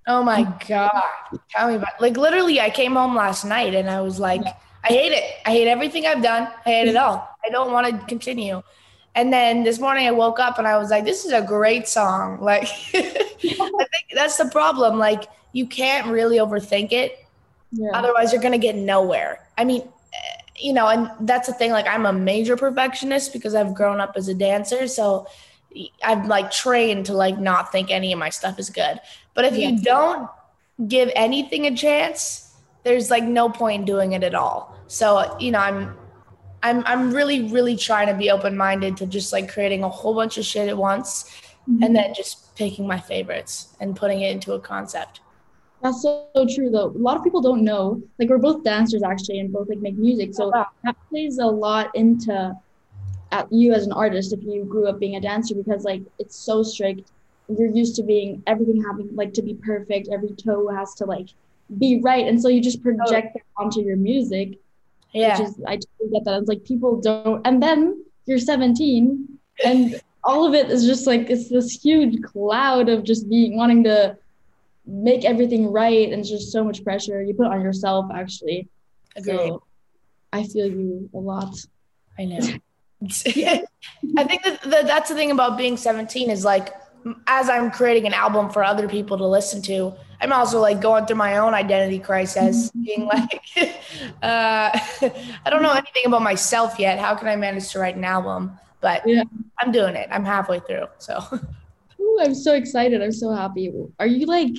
Oh 0.07 0.23
my 0.23 0.45
God. 0.69 0.91
Tell 1.51 1.69
me 1.69 1.75
about 1.75 2.01
like 2.01 2.17
literally 2.17 2.61
I 2.61 2.71
came 2.71 2.95
home 2.95 3.15
last 3.15 3.45
night 3.45 3.75
and 3.75 3.91
I 3.91 4.03
was 4.03 4.21
like, 4.21 4.43
I 4.89 4.93
hate 4.93 5.13
it. 5.13 5.25
I 5.45 5.51
hate 5.51 5.67
everything 5.67 6.07
I've 6.07 6.23
done. 6.23 6.49
I 6.65 6.71
hate 6.71 6.89
it 6.89 6.97
all. 6.97 7.29
I 7.45 7.51
don't 7.51 7.73
want 7.73 7.87
to 7.89 8.07
continue. 8.07 8.63
And 9.17 9.33
then 9.33 9.65
this 9.65 9.81
morning 9.81 10.07
I 10.07 10.13
woke 10.13 10.39
up 10.39 10.59
and 10.59 10.67
I 10.67 10.79
was 10.79 10.91
like, 10.91 11.05
this 11.05 11.25
is 11.25 11.33
a 11.33 11.43
great 11.43 11.89
song. 11.89 12.39
Like 12.41 12.69
I 12.95 13.01
think 13.43 14.07
that's 14.15 14.37
the 14.37 14.49
problem. 14.53 14.99
Like 14.99 15.25
you 15.53 15.67
can't 15.67 16.07
really 16.07 16.37
overthink 16.37 16.93
it. 16.93 17.27
Yeah. 17.73 17.91
Otherwise 17.95 18.33
you're 18.33 18.43
gonna 18.43 18.59
get 18.59 18.77
nowhere. 18.77 19.41
I 19.59 19.65
mean, 19.65 19.83
eh, 19.83 20.43
you 20.61 20.73
know, 20.73 20.87
and 20.87 21.11
that's 21.27 21.49
the 21.49 21.55
thing. 21.55 21.73
Like 21.73 21.89
I'm 21.89 22.07
a 22.07 22.13
major 22.13 22.57
perfectionist 22.57 23.33
because 23.33 23.57
I've 23.57 23.75
grown 23.75 24.01
up 24.01 24.13
as 24.15 24.29
a 24.29 24.35
dancer. 24.35 24.87
So 24.87 25.27
I'm 26.05 26.29
like 26.29 26.53
trained 26.53 27.07
to 27.07 27.15
like 27.15 27.39
not 27.39 27.73
think 27.73 27.91
any 27.91 28.13
of 28.13 28.19
my 28.21 28.29
stuff 28.29 28.59
is 28.61 28.71
good. 28.71 29.01
But 29.35 29.47
if 29.47 29.57
you 29.57 29.81
don't 29.81 30.29
give 30.87 31.11
anything 31.17 31.67
a 31.67 31.75
chance, 31.75 32.46
there's 32.87 33.11
like 33.11 33.25
no 33.25 33.49
point 33.49 33.81
in 33.81 33.85
doing 33.85 34.13
it 34.13 34.23
at 34.23 34.37
all. 34.37 34.79
So, 34.87 35.37
you 35.41 35.51
know, 35.51 35.59
I'm 35.59 35.97
I'm 36.63 36.85
I'm 36.87 37.11
really, 37.11 37.51
really 37.51 37.77
trying 37.77 38.07
to 38.07 38.15
be 38.15 38.31
open 38.31 38.57
minded 38.57 38.97
to 38.99 39.07
just 39.07 39.33
like 39.33 39.53
creating 39.53 39.83
a 39.83 39.89
whole 39.89 40.15
bunch 40.15 40.39
of 40.39 40.45
shit 40.45 40.69
at 40.69 40.77
once 40.77 41.25
mm-hmm. 41.69 41.83
and 41.83 41.97
then 41.97 42.15
just 42.15 42.55
picking 42.55 42.87
my 42.87 43.01
favorites 43.01 43.75
and 43.81 43.97
putting 43.97 44.21
it 44.21 44.31
into 44.31 44.53
a 44.53 44.61
concept. 44.61 45.21
That's 45.83 46.01
so, 46.01 46.29
so 46.37 46.47
true 46.47 46.71
though. 46.71 46.87
A 46.87 47.03
lot 47.09 47.17
of 47.17 47.25
people 47.25 47.41
don't 47.41 47.65
know. 47.65 48.01
Like 48.21 48.29
we're 48.29 48.39
both 48.39 48.63
dancers 48.63 49.03
actually 49.03 49.41
and 49.41 49.53
both 49.53 49.69
like 49.69 49.81
make 49.81 49.97
music. 49.97 50.33
So 50.33 50.51
wow. 50.51 50.69
that 50.85 50.97
plays 51.11 51.39
a 51.39 51.47
lot 51.47 51.91
into 51.97 52.57
at 53.33 53.53
you 53.53 53.73
as 53.73 53.85
an 53.85 53.93
artist 53.93 54.33
if 54.33 54.45
you 54.45 54.65
grew 54.65 54.87
up 54.87 55.01
being 55.01 55.17
a 55.17 55.21
dancer 55.21 55.57
because 55.57 55.85
like 55.85 56.03
it's 56.21 56.37
so 56.37 56.63
strict. 56.63 57.11
You're 57.49 57.69
used 57.71 57.97
to 57.97 58.05
being 58.05 58.45
everything 58.47 58.81
having 58.81 59.09
like 59.17 59.35
to 59.35 59.43
be 59.43 59.55
perfect. 59.55 60.09
Every 60.09 60.31
toe 60.31 60.69
has 60.69 60.95
to 60.95 61.05
like 61.05 61.31
be 61.79 62.01
right. 62.03 62.27
And 62.27 62.41
so 62.41 62.49
you 62.49 62.61
just 62.61 62.83
project 62.83 63.29
oh. 63.31 63.33
that 63.35 63.43
onto 63.57 63.81
your 63.81 63.97
music. 63.97 64.59
Yeah. 65.13 65.39
Which 65.39 65.49
is 65.49 65.61
I 65.67 65.77
totally 65.77 66.11
get 66.13 66.25
that. 66.25 66.41
It's 66.41 66.49
like 66.49 66.65
people 66.65 67.01
don't 67.01 67.47
and 67.47 67.63
then 67.63 68.05
you're 68.27 68.39
17 68.39 69.39
and 69.65 70.01
all 70.25 70.47
of 70.47 70.55
it 70.55 70.71
is 70.71 70.85
just 70.85 71.07
like 71.07 71.31
it's 71.31 71.49
this 71.49 71.71
huge 71.71 72.21
cloud 72.23 72.89
of 72.89 73.05
just 73.05 73.29
being 73.29 73.57
wanting 73.57 73.85
to 73.85 74.17
make 74.85 75.25
everything 75.25 75.71
right 75.71 76.11
and 76.11 76.21
it's 76.21 76.29
just 76.29 76.51
so 76.51 76.65
much 76.65 76.83
pressure 76.83 77.23
you 77.23 77.33
put 77.35 77.47
on 77.47 77.61
yourself 77.61 78.07
actually 78.13 78.69
Agreed. 79.17 79.37
so 79.37 79.63
i 80.33 80.43
feel 80.43 80.67
you 80.67 81.09
a 81.15 81.19
lot 81.19 81.55
I 82.19 82.25
know. 82.25 82.39
I 83.07 84.25
think 84.25 84.43
that, 84.45 84.63
that 84.63 84.87
that's 84.87 85.11
the 85.11 85.15
thing 85.15 85.31
about 85.31 85.59
being 85.59 85.77
17 85.77 86.31
is 86.31 86.45
like 86.45 86.75
as 87.27 87.49
I'm 87.49 87.71
creating 87.71 88.07
an 88.07 88.15
album 88.15 88.51
for 88.51 88.65
other 88.65 88.89
people 88.89 89.19
to 89.19 89.27
listen 89.27 89.63
to, 89.63 89.95
I'm 90.21 90.33
also 90.33 90.61
like 90.61 90.81
going 90.81 91.07
through 91.07 91.17
my 91.17 91.39
own 91.39 91.55
identity 91.55 91.99
crisis, 91.99 92.71
being 92.85 93.07
like, 93.07 93.43
uh, 94.23 94.71
I 94.73 95.51
don't 95.51 95.63
know 95.63 95.73
anything 95.73 96.07
about 96.07 96.23
myself 96.23 96.79
yet. 96.79 96.99
How 96.99 97.15
can 97.15 97.29
I 97.29 97.37
manage 97.37 97.71
to 97.71 97.79
write 97.79 97.97
an 97.97 98.05
album? 98.05 98.59
But 98.81 99.03
Yeah. 99.07 99.25
I'm 99.59 99.73
doing 99.73 99.97
it. 99.97 100.09
I'm 100.11 100.25
halfway 100.25 100.61
through. 100.61 100.87
So 100.99 101.19
Ooh, 101.99 102.19
i'm 102.21 102.35
so 102.35 102.55
excited 102.55 103.03
i'm 103.03 103.11
so 103.11 103.33
happy 103.33 103.73
are 103.99 104.07
you 104.07 104.27
like 104.27 104.53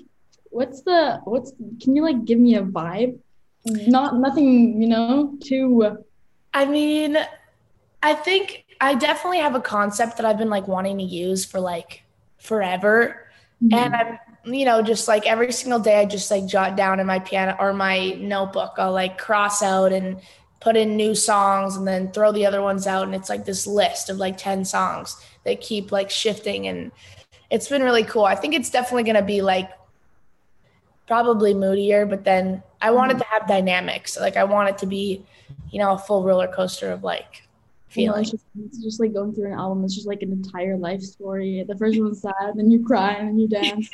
what's 0.49 0.81
the 0.81 1.21
what's 1.23 1.53
can 1.81 1.95
you 1.95 2.01
like 2.01 2.25
give 2.25 2.39
me 2.39 2.55
a 2.55 2.63
vibe 2.63 3.17
not 3.65 4.15
nothing 4.15 4.81
you 4.81 4.87
know 4.87 5.37
too 5.41 5.97
I 6.57 6.65
mean, 6.65 7.17
I 8.01 8.15
think 8.15 8.65
I 8.81 8.95
definitely 8.95 9.37
have 9.39 9.53
a 9.53 9.61
concept 9.61 10.17
that 10.17 10.25
I've 10.25 10.39
been 10.39 10.49
like 10.49 10.67
wanting 10.67 10.97
to 10.97 11.03
use 11.03 11.45
for 11.45 11.59
like 11.59 12.03
forever. 12.39 13.29
And 13.61 13.95
I'm, 13.95 14.19
you 14.53 14.65
know, 14.65 14.81
just 14.81 15.07
like 15.07 15.27
every 15.27 15.51
single 15.51 15.79
day, 15.79 15.99
I 15.99 16.05
just 16.05 16.31
like 16.31 16.45
jot 16.45 16.75
down 16.75 16.99
in 16.99 17.07
my 17.07 17.19
piano 17.19 17.55
or 17.59 17.73
my 17.73 18.11
notebook, 18.13 18.73
I'll 18.77 18.91
like 18.91 19.17
cross 19.17 19.61
out 19.61 19.91
and 19.91 20.21
put 20.59 20.75
in 20.75 20.95
new 20.95 21.13
songs 21.13 21.75
and 21.75 21.87
then 21.87 22.11
throw 22.11 22.31
the 22.31 22.45
other 22.45 22.61
ones 22.61 22.87
out. 22.87 23.03
And 23.03 23.15
it's 23.15 23.29
like 23.29 23.45
this 23.45 23.67
list 23.67 24.09
of 24.09 24.17
like 24.17 24.37
10 24.37 24.65
songs 24.65 25.21
that 25.43 25.61
keep 25.61 25.91
like 25.91 26.09
shifting. 26.09 26.67
And 26.67 26.91
it's 27.49 27.69
been 27.69 27.83
really 27.83 28.03
cool. 28.03 28.25
I 28.25 28.35
think 28.35 28.53
it's 28.53 28.69
definitely 28.69 29.03
going 29.03 29.15
to 29.15 29.21
be 29.21 29.41
like 29.41 29.69
probably 31.07 31.53
moodier, 31.53 32.05
but 32.05 32.23
then 32.23 32.63
I 32.81 32.91
want 32.91 33.11
it 33.11 33.15
mm. 33.15 33.19
to 33.19 33.25
have 33.25 33.47
dynamics. 33.47 34.17
Like 34.19 34.37
I 34.37 34.43
want 34.43 34.69
it 34.69 34.77
to 34.79 34.85
be, 34.85 35.25
you 35.71 35.79
know, 35.79 35.93
a 35.93 35.97
full 35.97 36.23
roller 36.23 36.47
coaster 36.47 36.91
of 36.91 37.03
like 37.03 37.46
feeling. 37.87 38.21
it's 38.21 38.31
just, 38.31 38.45
it's 38.65 38.83
just 38.83 38.99
like 38.99 39.13
going 39.13 39.33
through 39.33 39.47
an 39.47 39.59
album. 39.59 39.83
It's 39.83 39.95
just 39.95 40.07
like 40.07 40.21
an 40.21 40.31
entire 40.31 40.77
life 40.77 41.01
story. 41.01 41.63
The 41.67 41.77
first 41.77 41.99
one's 41.99 42.21
sad, 42.21 42.53
then 42.55 42.71
you 42.71 42.85
cry, 42.85 43.13
and 43.13 43.29
then 43.29 43.39
you 43.39 43.47
dance. 43.47 43.89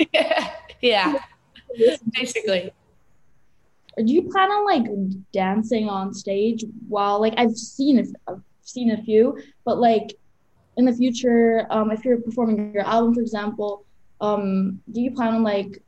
yeah, 0.82 1.20
basically. 2.12 2.72
Do 3.98 4.12
you 4.12 4.24
plan 4.24 4.50
on 4.50 4.66
like 4.66 4.92
dancing 5.32 5.88
on 5.88 6.14
stage 6.14 6.66
while 6.88 7.22
like 7.22 7.36
I've 7.38 7.56
seen 7.56 8.00
a, 8.00 8.32
I've 8.32 8.42
seen 8.62 8.92
a 8.92 9.04
few, 9.04 9.38
but 9.66 9.80
like 9.80 10.16
in 10.78 10.86
the 10.86 10.94
future, 10.94 11.68
um, 11.70 11.92
if 11.92 12.04
you're 12.04 12.20
performing 12.20 12.74
your 12.74 12.86
album, 12.86 13.14
for 13.14 13.22
example, 13.22 13.86
um, 14.22 14.82
do 14.92 15.02
you 15.02 15.12
plan 15.12 15.36
on 15.36 15.44
like 15.44 15.82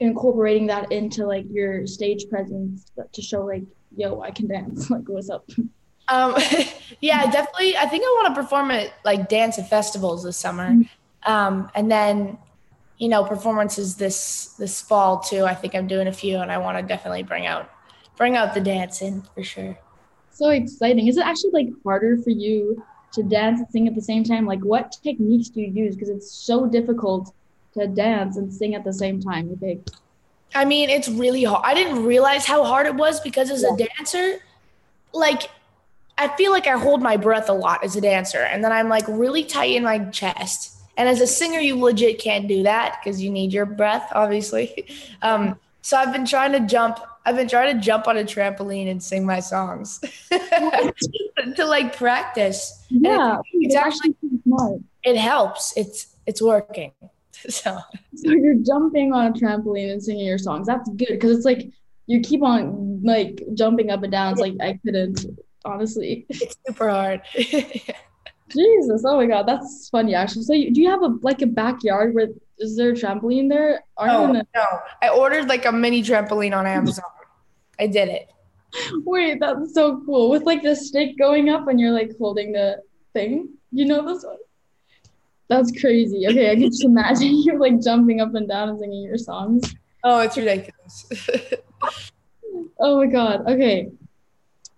incorporating 0.00 0.66
that 0.66 0.90
into 0.92 1.26
like 1.26 1.44
your 1.50 1.86
stage 1.86 2.28
presence 2.28 2.90
to 3.12 3.22
show 3.22 3.44
like, 3.44 3.62
yo, 3.96 4.20
I 4.20 4.30
can 4.30 4.48
dance, 4.48 4.90
like 4.90 5.08
what's 5.08 5.30
up? 5.30 5.48
Um, 6.08 6.36
yeah, 7.00 7.30
definitely. 7.30 7.76
I 7.76 7.86
think 7.86 8.04
I 8.04 8.22
want 8.22 8.34
to 8.34 8.42
perform 8.42 8.70
at 8.70 8.92
like 9.04 9.28
dance 9.28 9.58
at 9.58 9.68
festivals 9.68 10.24
this 10.24 10.36
summer, 10.36 10.76
um, 11.24 11.70
and 11.74 11.90
then 11.90 12.38
you 12.98 13.08
know 13.08 13.24
performances 13.24 13.96
this 13.96 14.54
this 14.58 14.80
fall 14.80 15.20
too. 15.20 15.44
I 15.44 15.54
think 15.54 15.74
I'm 15.74 15.86
doing 15.86 16.06
a 16.06 16.12
few, 16.12 16.38
and 16.38 16.50
I 16.50 16.58
want 16.58 16.78
to 16.78 16.82
definitely 16.82 17.22
bring 17.22 17.46
out 17.46 17.70
bring 18.16 18.36
out 18.36 18.54
the 18.54 18.60
dancing 18.60 19.22
for 19.34 19.42
sure. 19.42 19.78
So 20.30 20.50
exciting. 20.50 21.06
Is 21.06 21.16
it 21.16 21.24
actually 21.24 21.52
like 21.52 21.68
harder 21.82 22.18
for 22.18 22.30
you 22.30 22.82
to 23.12 23.22
dance 23.22 23.60
and 23.60 23.68
sing 23.70 23.88
at 23.88 23.94
the 23.94 24.02
same 24.02 24.22
time? 24.22 24.46
Like, 24.46 24.60
what 24.60 24.96
techniques 25.02 25.48
do 25.48 25.60
you 25.60 25.84
use? 25.84 25.94
Because 25.94 26.10
it's 26.10 26.30
so 26.30 26.66
difficult 26.66 27.34
to 27.74 27.86
dance 27.86 28.36
and 28.36 28.52
sing 28.52 28.74
at 28.74 28.84
the 28.84 28.92
same 28.92 29.20
time. 29.20 29.48
You 29.48 29.56
think? 29.56 29.88
I 30.54 30.64
mean, 30.64 30.90
it's 30.90 31.08
really 31.08 31.44
hard. 31.44 31.62
I 31.64 31.74
didn't 31.74 32.04
realize 32.04 32.46
how 32.46 32.64
hard 32.64 32.86
it 32.86 32.94
was 32.94 33.20
because 33.20 33.50
as 33.50 33.64
a 33.64 33.76
dancer, 33.76 34.38
like 35.12 35.50
I 36.18 36.28
feel 36.36 36.50
like 36.50 36.66
I 36.66 36.78
hold 36.78 37.02
my 37.02 37.16
breath 37.16 37.48
a 37.48 37.52
lot 37.52 37.84
as 37.84 37.94
a 37.96 38.00
dancer, 38.00 38.38
and 38.40 38.64
then 38.64 38.72
I'm 38.72 38.88
like 38.88 39.04
really 39.08 39.44
tight 39.44 39.72
in 39.74 39.82
my 39.82 39.98
chest. 40.06 40.72
And 40.96 41.08
as 41.08 41.20
a 41.20 41.26
singer, 41.26 41.58
you 41.60 41.76
legit 41.78 42.18
can't 42.18 42.48
do 42.48 42.62
that 42.62 43.00
because 43.02 43.20
you 43.20 43.30
need 43.30 43.52
your 43.52 43.66
breath, 43.66 44.10
obviously. 44.14 44.86
Um, 45.22 45.58
so 45.82 45.96
I've 45.96 46.12
been 46.12 46.26
trying 46.26 46.50
to 46.52 46.60
jump. 46.60 46.98
I've 47.24 47.36
been 47.36 47.48
trying 47.48 47.74
to 47.74 47.80
jump 47.80 48.08
on 48.08 48.16
a 48.16 48.24
trampoline 48.24 48.90
and 48.90 49.00
sing 49.02 49.24
my 49.24 49.38
songs 49.38 50.00
to 50.30 51.64
like 51.64 51.96
practice. 51.96 52.84
Yeah, 52.90 53.38
it's, 53.52 53.66
it's 53.66 53.76
actually 53.76 54.16
smart. 54.42 54.80
it 55.04 55.16
helps. 55.16 55.72
It's 55.76 56.16
it's 56.26 56.42
working. 56.42 56.92
So 57.48 57.78
So 58.16 58.30
you're 58.30 58.54
jumping 58.54 59.12
on 59.12 59.26
a 59.26 59.32
trampoline 59.32 59.92
and 59.92 60.02
singing 60.02 60.26
your 60.26 60.38
songs. 60.38 60.66
That's 60.66 60.88
good 60.88 61.08
because 61.10 61.36
it's 61.36 61.44
like 61.44 61.70
you 62.06 62.20
keep 62.20 62.42
on 62.42 63.02
like 63.04 63.42
jumping 63.54 63.90
up 63.90 64.02
and 64.02 64.10
down. 64.10 64.32
It's 64.32 64.40
like 64.40 64.54
I 64.60 64.80
couldn't 64.84 65.24
honestly. 65.66 66.26
it's 66.28 66.56
super 66.66 66.88
hard. 66.88 67.22
Jesus, 67.34 69.02
oh 69.04 69.16
my 69.16 69.26
God, 69.26 69.46
that's 69.46 69.88
funny 69.90 70.14
actually. 70.14 70.42
So 70.42 70.52
you, 70.52 70.72
do 70.72 70.80
you 70.80 70.88
have 70.88 71.02
a 71.02 71.14
like 71.22 71.42
a 71.42 71.46
backyard 71.46 72.14
where 72.14 72.28
is 72.58 72.76
there 72.76 72.90
a 72.90 72.92
trampoline 72.92 73.48
there? 73.48 73.84
Are 73.96 74.06
no, 74.06 74.20
you 74.20 74.26
gonna 74.28 74.46
no. 74.54 74.64
I 75.02 75.08
ordered 75.08 75.48
like 75.48 75.66
a 75.66 75.72
mini 75.72 76.02
trampoline 76.02 76.56
on 76.56 76.66
Amazon. 76.66 77.04
I 77.78 77.88
did 77.88 78.08
it. 78.08 78.30
wait? 79.04 79.40
That's 79.40 79.74
so 79.74 80.00
cool 80.06 80.30
with 80.30 80.44
like 80.44 80.62
the 80.62 80.76
stick 80.76 81.18
going 81.18 81.48
up 81.48 81.66
and 81.68 81.80
you're 81.80 81.90
like 81.90 82.12
holding 82.18 82.52
the 82.52 82.82
thing. 83.12 83.48
You 83.72 83.86
know 83.86 84.06
this 84.06 84.24
one? 84.24 84.36
That's 85.48 85.72
crazy. 85.80 86.26
Okay, 86.28 86.50
I 86.50 86.54
can 86.54 86.70
just 86.70 86.84
imagine 86.92 87.36
you 87.42 87.58
like 87.58 87.80
jumping 87.82 88.20
up 88.20 88.34
and 88.34 88.48
down 88.48 88.68
and 88.68 88.78
singing 88.78 89.02
your 89.02 89.18
songs. 89.18 89.74
Oh, 90.04 90.20
it's 90.20 90.36
ridiculous. 90.36 91.06
Oh 92.78 92.98
my 92.98 93.06
God. 93.06 93.48
Okay. 93.48 93.90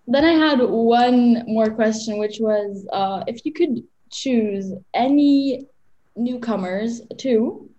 Then 0.09 0.25
I 0.25 0.33
had 0.33 0.59
one 0.59 1.43
more 1.45 1.69
question, 1.69 2.17
which 2.17 2.39
was 2.39 2.87
uh, 2.91 3.23
if 3.27 3.45
you 3.45 3.53
could 3.53 3.83
choose 4.11 4.73
any 4.95 5.67
newcomers, 6.15 7.03
two, 7.19 7.69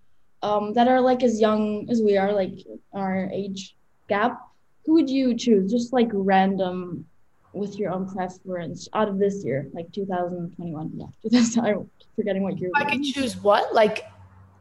um, 0.41 0.73
that 0.75 0.87
are 0.87 1.01
like 1.01 1.25
as 1.25 1.41
young 1.41 1.89
as 1.91 2.01
we 2.01 2.17
are, 2.17 2.33
like 2.33 2.55
our 2.95 3.29
age 3.33 3.75
gap, 4.09 4.39
who 4.87 4.95
would 4.95 5.11
you 5.11 5.35
choose? 5.35 5.73
Just 5.73 5.93
like 5.93 6.09
random 6.13 7.05
with 7.53 7.77
your 7.77 7.91
own 7.91 8.09
preference 8.09 8.89
out 8.95 9.09
of 9.09 9.19
this 9.19 9.45
year, 9.45 9.69
like 9.73 9.93
2021. 9.93 10.93
Yeah, 10.95 11.07
2000, 11.23 11.65
I'm 11.65 11.91
forgetting 12.15 12.45
what 12.45 12.59
year. 12.59 12.71
I 12.77 12.85
could 12.85 13.03
choose 13.03 13.37
what? 13.39 13.75
Like, 13.75 14.05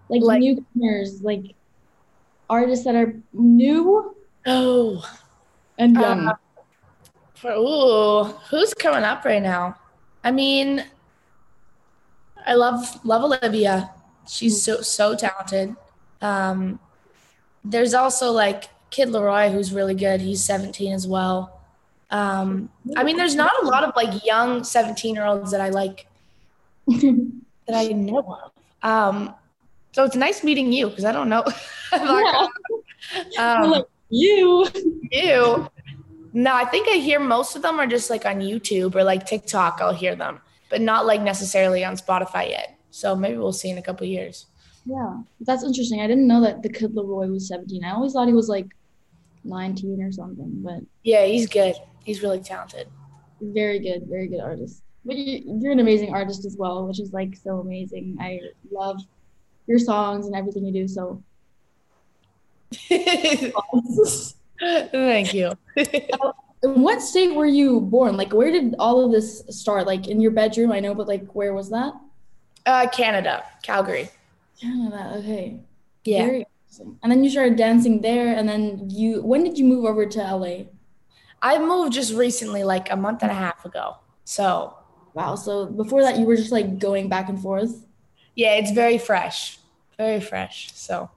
Like, 0.09 0.23
like- 0.23 0.41
newcomers, 0.41 1.21
like 1.21 1.53
artists 2.49 2.83
that 2.85 2.95
are 2.95 3.13
new 3.31 4.15
oh, 4.47 5.05
and 5.77 5.93
young. 5.95 6.29
Uh, 6.29 6.33
for, 7.41 7.51
ooh, 7.51 8.23
who's 8.49 8.73
coming 8.73 9.03
up 9.03 9.25
right 9.25 9.41
now? 9.41 9.75
I 10.23 10.31
mean, 10.31 10.83
I 12.45 12.53
love 12.55 12.99
love 13.05 13.23
Olivia. 13.23 13.91
She's 14.27 14.61
so 14.61 14.81
so 14.81 15.15
talented. 15.15 15.75
Um, 16.21 16.79
there's 17.63 17.93
also 17.93 18.31
like 18.31 18.65
Kid 18.89 19.09
LAROI, 19.09 19.51
who's 19.51 19.71
really 19.73 19.95
good. 19.95 20.21
He's 20.21 20.43
17 20.43 20.93
as 20.93 21.07
well. 21.07 21.59
Um, 22.11 22.69
I 22.97 23.03
mean, 23.03 23.17
there's 23.17 23.35
not 23.35 23.51
a 23.61 23.65
lot 23.65 23.83
of 23.83 23.95
like 23.95 24.25
young 24.25 24.63
17 24.63 25.13
year 25.15 25.25
olds 25.25 25.51
that 25.51 25.61
I 25.61 25.69
like 25.69 26.07
that 26.87 27.73
I 27.73 27.87
know 27.89 28.19
of. 28.19 28.51
Um, 28.81 29.35
so 29.91 30.03
it's 30.03 30.15
nice 30.15 30.43
meeting 30.43 30.71
you 30.71 30.89
because 30.89 31.05
I 31.05 31.11
don't 31.11 31.29
know. 31.29 31.43
I'm 31.91 32.05
not 32.05 32.51
gonna- 33.37 33.63
um, 33.63 33.71
like 33.71 33.85
you. 34.09 34.67
you. 35.11 35.69
No, 36.45 36.51
I 36.55 36.65
think 36.71 36.87
I 36.87 36.95
hear 37.07 37.19
most 37.19 37.55
of 37.57 37.61
them 37.63 37.79
are 37.81 37.87
just 37.87 38.09
like 38.09 38.25
on 38.25 38.39
YouTube 38.39 38.95
or 38.95 39.03
like 39.03 39.25
TikTok. 39.25 39.79
I'll 39.81 39.93
hear 39.93 40.15
them, 40.15 40.39
but 40.69 40.79
not 40.79 41.05
like 41.05 41.21
necessarily 41.21 41.83
on 41.83 41.97
Spotify 41.97 42.49
yet. 42.49 42.77
So 42.91 43.13
maybe 43.13 43.37
we'll 43.37 43.51
see 43.51 43.69
in 43.69 43.77
a 43.77 43.81
couple 43.81 44.07
years. 44.07 44.45
Yeah, 44.85 45.13
that's 45.41 45.63
interesting. 45.63 45.99
I 45.99 46.07
didn't 46.07 46.27
know 46.27 46.41
that 46.41 46.63
the 46.63 46.69
Kid 46.69 46.95
LAROI 46.95 47.29
was 47.29 47.47
17. 47.49 47.83
I 47.83 47.91
always 47.91 48.13
thought 48.13 48.27
he 48.27 48.33
was 48.33 48.47
like 48.47 48.67
19 49.43 50.01
or 50.01 50.11
something, 50.13 50.51
but 50.63 50.79
Yeah, 51.03 51.25
he's 51.25 51.47
good. 51.47 51.75
He's 52.05 52.23
really 52.23 52.39
talented. 52.39 52.87
very 53.41 53.79
good, 53.79 54.03
very 54.07 54.27
good 54.27 54.39
artist. 54.39 54.81
But 55.05 55.17
you, 55.17 55.57
you're 55.61 55.73
an 55.73 55.79
amazing 55.81 56.13
artist 56.13 56.45
as 56.45 56.55
well, 56.57 56.87
which 56.87 56.99
is 57.01 57.11
like 57.11 57.35
so 57.35 57.59
amazing. 57.59 58.17
I 58.21 58.39
love 58.71 59.01
your 59.67 59.79
songs 59.79 60.25
and 60.25 60.35
everything 60.35 60.63
you 60.65 60.73
do. 60.73 60.87
So 60.87 61.21
Thank 64.59 65.33
you. 65.33 65.53
What 66.61 67.01
state 67.01 67.35
were 67.35 67.45
you 67.45 67.79
born? 67.79 68.17
Like, 68.17 68.33
where 68.33 68.51
did 68.51 68.75
all 68.79 69.05
of 69.05 69.11
this 69.13 69.43
start? 69.49 69.87
Like, 69.87 70.09
in 70.09 70.19
your 70.19 70.31
bedroom, 70.31 70.73
I 70.73 70.81
know, 70.81 70.93
but 70.93 71.07
like, 71.07 71.25
where 71.33 71.53
was 71.53 71.69
that? 71.69 71.93
uh, 72.65 72.85
Canada, 72.89 73.45
Calgary. 73.63 74.09
Canada. 74.59 75.13
Okay. 75.19 75.61
Yeah. 76.03 76.25
Very. 76.25 76.45
And 77.01 77.09
then 77.11 77.23
you 77.23 77.29
started 77.29 77.55
dancing 77.55 78.01
there, 78.01 78.35
and 78.35 78.47
then 78.47 78.89
you. 78.89 79.21
When 79.23 79.43
did 79.45 79.57
you 79.57 79.63
move 79.63 79.85
over 79.85 80.05
to 80.05 80.19
LA? 80.19 80.65
I 81.41 81.57
moved 81.59 81.93
just 81.93 82.13
recently, 82.13 82.65
like 82.65 82.91
a 82.91 82.95
month 82.97 83.23
and 83.23 83.31
a 83.31 83.35
half 83.35 83.63
ago. 83.63 83.95
So 84.25 84.75
Wow. 85.13 85.35
So 85.35 85.65
before 85.65 86.01
that, 86.03 86.17
you 86.19 86.25
were 86.25 86.35
just 86.35 86.51
like 86.51 86.77
going 86.77 87.07
back 87.07 87.29
and 87.29 87.41
forth. 87.41 87.85
yeah, 88.35 88.55
it's 88.55 88.71
very 88.71 88.97
fresh. 88.97 89.59
Very 89.97 90.19
fresh. 90.19 90.71
So 90.75 91.09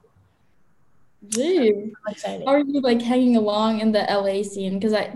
I'm 2.05 2.11
excited. 2.11 2.45
How 2.45 2.53
are 2.53 2.59
you 2.59 2.81
like 2.81 3.01
hanging 3.01 3.37
along 3.37 3.79
in 3.79 3.91
the 3.91 4.05
LA 4.09 4.43
scene? 4.43 4.79
Because 4.79 4.93
I, 4.93 5.13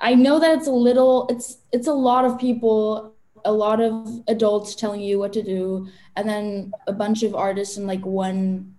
I 0.00 0.14
know 0.14 0.38
that 0.38 0.58
it's 0.58 0.68
a 0.68 0.72
little. 0.72 1.26
It's 1.28 1.58
it's 1.72 1.86
a 1.86 1.92
lot 1.92 2.24
of 2.24 2.38
people, 2.38 3.14
a 3.44 3.52
lot 3.52 3.80
of 3.80 4.22
adults 4.28 4.74
telling 4.74 5.00
you 5.00 5.18
what 5.18 5.32
to 5.34 5.42
do, 5.42 5.88
and 6.16 6.28
then 6.28 6.72
a 6.86 6.92
bunch 6.92 7.22
of 7.22 7.34
artists 7.34 7.76
in 7.76 7.86
like 7.86 8.04
one 8.04 8.74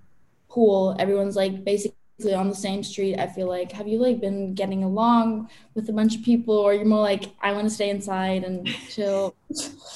pool. 0.50 0.96
Everyone's 1.00 1.36
like 1.36 1.64
basically 1.64 2.34
on 2.34 2.50
the 2.50 2.56
same 2.56 2.84
street. 2.84 3.18
I 3.20 3.28
feel 3.28 3.48
like. 3.48 3.72
Have 3.72 3.88
you 3.88 4.00
like 4.00 4.22
been 4.22 4.54
getting 4.54 4.84
along 4.84 5.50
with 5.74 5.90
a 5.90 5.94
bunch 5.94 6.16
of 6.16 6.24
people, 6.24 6.56
or 6.56 6.74
you're 6.74 6.86
more 6.86 7.02
like 7.02 7.26
I 7.42 7.52
want 7.52 7.66
to 7.66 7.74
stay 7.74 7.90
inside 7.90 8.44
and 8.44 8.68
chill? 8.90 9.36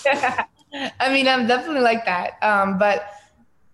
I 1.00 1.14
mean, 1.14 1.28
I'm 1.28 1.48
definitely 1.48 1.82
like 1.82 2.06
that. 2.06 2.38
Um, 2.44 2.78
but 2.78 3.10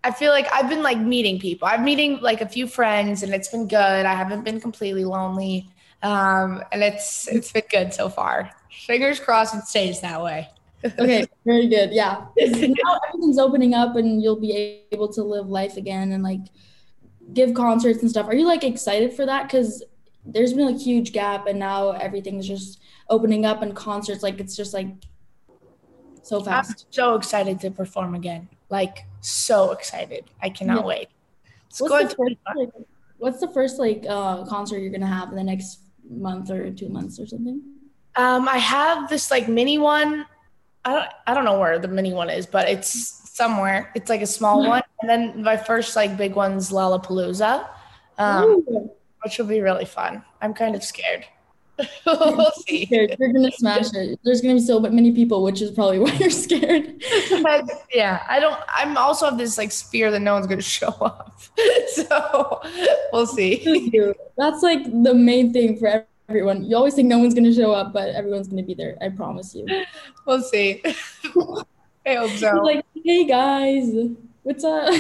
I 0.04 0.12
feel 0.12 0.32
like 0.32 0.48
I've 0.52 0.70
been 0.70 0.84
like 0.84 0.98
meeting 0.98 1.40
people. 1.40 1.68
I'm 1.68 1.84
meeting 1.84 2.20
like 2.20 2.42
a 2.42 2.48
few 2.48 2.68
friends, 2.68 3.24
and 3.24 3.34
it's 3.34 3.48
been 3.48 3.68
good. 3.68 4.06
I 4.06 4.14
haven't 4.14 4.44
been 4.44 4.60
completely 4.60 5.06
lonely, 5.06 5.70
um, 6.02 6.62
and 6.72 6.84
it's 6.84 7.28
it's 7.28 7.52
been 7.52 7.64
good 7.70 7.94
so 7.94 8.10
far. 8.10 8.52
Fingers 8.86 9.20
crossed 9.20 9.56
it 9.56 9.64
stays 9.64 10.02
that 10.02 10.22
way. 10.22 10.50
Okay, 11.00 11.26
very 11.46 11.68
good. 11.68 11.94
Yeah. 11.94 12.26
now 12.36 13.00
everything's 13.08 13.40
opening 13.40 13.74
up 13.74 13.96
and 13.96 14.22
you'll 14.22 14.40
be 14.40 14.82
able 14.92 15.08
to 15.14 15.24
live 15.24 15.48
life 15.48 15.78
again 15.78 16.12
and 16.12 16.22
like 16.22 16.42
give 17.32 17.54
concerts 17.54 18.02
and 18.02 18.10
stuff. 18.12 18.28
Are 18.28 18.36
you 18.36 18.46
like 18.46 18.66
excited 18.66 19.14
for 19.14 19.26
that? 19.26 19.44
Because 19.44 19.82
there's 20.26 20.52
been 20.52 20.68
a 20.68 20.78
huge 20.78 21.14
gap 21.14 21.48
and 21.48 21.58
now 21.58 21.92
everything's 21.92 22.46
just 22.46 22.82
opening 23.10 23.46
up 23.46 23.62
and 23.62 23.74
concerts 23.74 24.24
like 24.24 24.42
it's 24.42 24.58
just 24.58 24.74
like 24.74 24.90
so 26.22 26.40
I'm 26.40 26.46
fast. 26.46 26.88
so 26.90 27.16
excited 27.16 27.62
to 27.62 27.72
perform 27.72 28.14
again. 28.14 28.50
Like 28.78 28.98
so 29.22 29.72
excited. 29.78 30.24
I 30.42 30.50
cannot 30.50 30.80
Yeah. 30.82 30.92
wait. 30.94 31.08
It's 31.70 31.80
What's 31.80 31.92
going 31.94 32.08
the 32.08 32.16
to 32.16 32.18
first 32.22 32.38
like, 32.62 32.70
what's 33.24 33.40
the 33.40 33.52
first 33.58 33.76
like 33.86 34.02
uh 34.10 34.44
concert 34.46 34.80
you're 34.80 34.92
gonna 34.98 35.16
have 35.20 35.30
in 35.30 35.36
the 35.36 35.44
next 35.54 35.80
month 36.28 36.50
or 36.50 36.72
two 36.72 36.90
months 36.90 37.20
or 37.22 37.26
something? 37.34 37.62
Um, 38.16 38.48
I 38.48 38.58
have 38.58 39.10
this 39.10 39.30
like 39.32 39.48
mini 39.48 39.78
one. 39.78 40.26
I 40.86 40.90
don't, 40.96 41.10
I 41.28 41.34
don't 41.36 41.46
know 41.46 41.60
where 41.60 41.78
the 41.80 41.88
mini 41.88 42.14
one 42.14 42.30
is, 42.30 42.46
but 42.46 42.68
it's 42.68 42.90
somewhere. 43.42 43.92
It's 43.96 44.10
like 44.10 44.22
a 44.22 44.32
small 44.40 44.58
one. 44.74 44.84
And 45.02 45.08
then 45.12 45.44
my 45.44 45.58
first 45.70 45.96
like 45.96 46.18
big 46.18 46.34
one's 46.36 46.72
Lollapalooza, 46.72 47.68
um, 48.18 48.44
Ooh, 48.50 48.92
which 49.24 49.38
will 49.38 49.46
be 49.58 49.62
really 49.62 49.86
fun. 49.86 50.24
I'm 50.42 50.54
kind 50.54 50.76
of 50.76 50.84
scared. 50.84 51.26
we'll 52.06 52.52
see. 52.52 52.88
You're 52.90 53.08
gonna 53.08 53.52
smash 53.52 53.94
it. 53.94 54.20
There's 54.24 54.42
gonna 54.42 54.56
be 54.56 54.60
so 54.60 54.80
many 54.80 55.12
people, 55.12 55.44
which 55.44 55.62
is 55.62 55.72
probably 55.72 56.00
why 56.04 56.12
you're 56.14 56.30
scared. 56.30 57.04
But, 57.42 57.70
yeah, 57.94 58.26
I 58.30 58.40
don't. 58.40 58.60
I'm 58.68 58.98
also 58.98 59.26
have 59.26 59.38
this 59.38 59.58
like 59.58 59.72
fear 59.72 60.12
that 60.12 60.20
no 60.20 60.34
one's 60.34 60.48
gonna 60.48 60.62
show 60.62 60.88
up. 60.88 61.42
so 61.88 62.62
we'll 63.12 63.28
see. 63.28 63.92
That's 64.38 64.62
like 64.62 64.84
the 65.04 65.14
main 65.14 65.52
thing 65.52 65.78
for 65.78 66.06
everyone. 66.30 66.64
You 66.64 66.76
always 66.76 66.94
think 66.94 67.08
no 67.08 67.20
one's 67.20 67.34
gonna 67.34 67.54
show 67.54 67.72
up, 67.72 67.94
but 67.94 68.10
everyone's 68.10 68.48
gonna 68.48 68.64
be 68.64 68.76
there. 68.76 68.98
I 69.02 69.10
promise 69.10 69.56
you. 69.56 69.66
We'll 70.26 70.42
see. 70.42 70.82
I 72.06 72.16
hope 72.16 72.32
so. 72.32 72.56
Like, 72.58 72.86
hey 73.04 73.26
guys, 73.26 73.94
what's 74.44 74.64
up? 74.64 74.94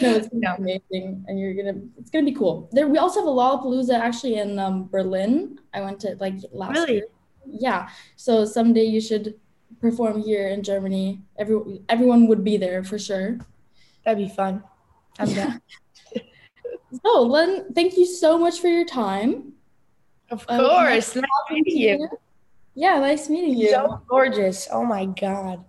No, 0.00 0.14
it's 0.16 0.28
gonna 0.28 0.56
be 0.56 0.80
amazing, 0.90 1.24
and 1.28 1.38
you're 1.38 1.54
gonna. 1.54 1.78
It's 1.98 2.10
gonna 2.10 2.24
be 2.24 2.32
cool. 2.32 2.68
There, 2.72 2.88
we 2.88 2.98
also 2.98 3.20
have 3.20 3.28
a 3.28 3.30
Lollapalooza 3.32 3.98
actually 3.98 4.36
in 4.36 4.58
um, 4.58 4.88
Berlin. 4.88 5.58
I 5.74 5.80
went 5.82 6.00
to 6.00 6.16
like 6.20 6.34
last 6.52 6.72
Really? 6.78 6.94
year. 6.94 7.06
yeah. 7.46 7.88
So 8.16 8.44
someday 8.44 8.84
you 8.84 9.00
should 9.00 9.34
perform 9.80 10.22
here 10.22 10.48
in 10.48 10.62
Germany. 10.62 11.20
Every 11.36 11.82
everyone 11.88 12.26
would 12.28 12.42
be 12.44 12.56
there 12.56 12.82
for 12.84 12.98
sure. 12.98 13.38
That'd 14.04 14.18
be 14.18 14.32
fun. 14.32 14.62
I'm 15.18 15.32
down. 15.32 15.60
So 17.04 17.22
Len, 17.22 17.72
thank 17.74 17.96
you 17.96 18.04
so 18.04 18.36
much 18.38 18.60
for 18.60 18.68
your 18.68 18.84
time. 18.84 19.54
Of 20.30 20.44
Um, 20.48 20.60
course. 20.60 21.16
Nice 21.16 21.24
meeting 21.50 21.76
you. 21.78 22.08
Yeah, 22.74 22.98
nice 23.00 23.30
meeting 23.30 23.56
you. 23.56 23.70
So 23.70 24.00
gorgeous. 24.08 24.68
Oh 24.70 24.84
my 24.84 25.06
god. 25.06 25.64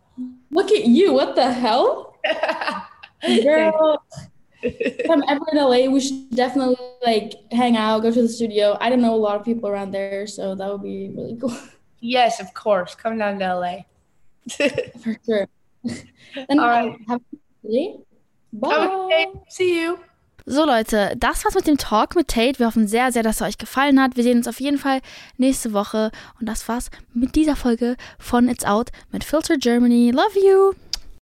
Look 0.52 0.70
at 0.72 0.84
you. 0.86 1.14
What 1.14 1.36
the 1.36 1.50
hell? 1.52 2.18
Girl, 3.26 4.04
if 4.62 5.10
I'm 5.10 5.24
ever 5.28 5.46
in 5.52 5.58
LA, 5.58 5.92
we 5.92 6.00
should 6.00 6.30
definitely 6.32 6.78
like 7.06 7.34
hang 7.52 7.78
out, 7.78 8.02
go 8.02 8.12
to 8.12 8.22
the 8.22 8.30
studio. 8.30 8.78
I 8.80 8.90
don't 8.90 9.02
know 9.02 9.16
a 9.16 9.18
lot 9.18 9.36
of 9.38 9.46
people 9.46 9.70
around 9.70 9.92
there, 9.92 10.28
so 10.28 10.56
that 10.56 10.72
would 10.72 10.84
be 10.84 11.10
really 11.10 11.38
cool 11.38 11.56
yes, 12.04 12.40
of 12.40 12.54
course. 12.54 12.96
Come 12.96 13.18
down 13.18 13.40
to 13.40 13.56
LA. 13.56 13.86
for 15.02 15.18
sure. 15.26 15.48
Then 15.84 16.60
All 16.60 16.68
right. 16.68 16.96
have 17.08 17.22
a 17.22 17.38
good 17.64 17.72
day. 17.72 17.96
Bye. 18.52 18.88
okay. 18.88 19.28
See 19.50 19.82
you. 19.82 20.00
So 20.46 20.66
Leute, 20.66 21.16
das 21.18 21.46
war's 21.46 21.56
mit 21.56 21.68
dem 21.68 21.78
Talk 21.78 22.16
mit 22.16 22.28
Tate. 22.28 22.60
Wir 22.60 22.68
hoffen 22.68 22.86
sehr, 22.86 23.14
sehr, 23.14 23.24
dass 23.24 23.40
er 23.40 23.48
euch 23.48 23.58
gefallen 23.58 24.02
hat. 24.02 24.18
Wir 24.18 24.24
sehen 24.24 24.38
uns 24.38 24.48
auf 24.48 24.60
jeden 24.60 24.78
Fall 24.78 25.00
nächste 25.38 25.72
Woche. 25.72 26.12
Und 26.40 26.50
das 26.50 26.68
war's 26.68 26.92
mit 27.14 27.36
dieser 27.36 27.56
Folge 27.56 27.96
von 28.20 28.50
It's 28.50 28.66
Out 28.66 28.90
mit 29.12 29.24
Filter 29.24 29.58
Germany. 29.58 30.12
Love 30.12 30.38
you! 30.38 30.74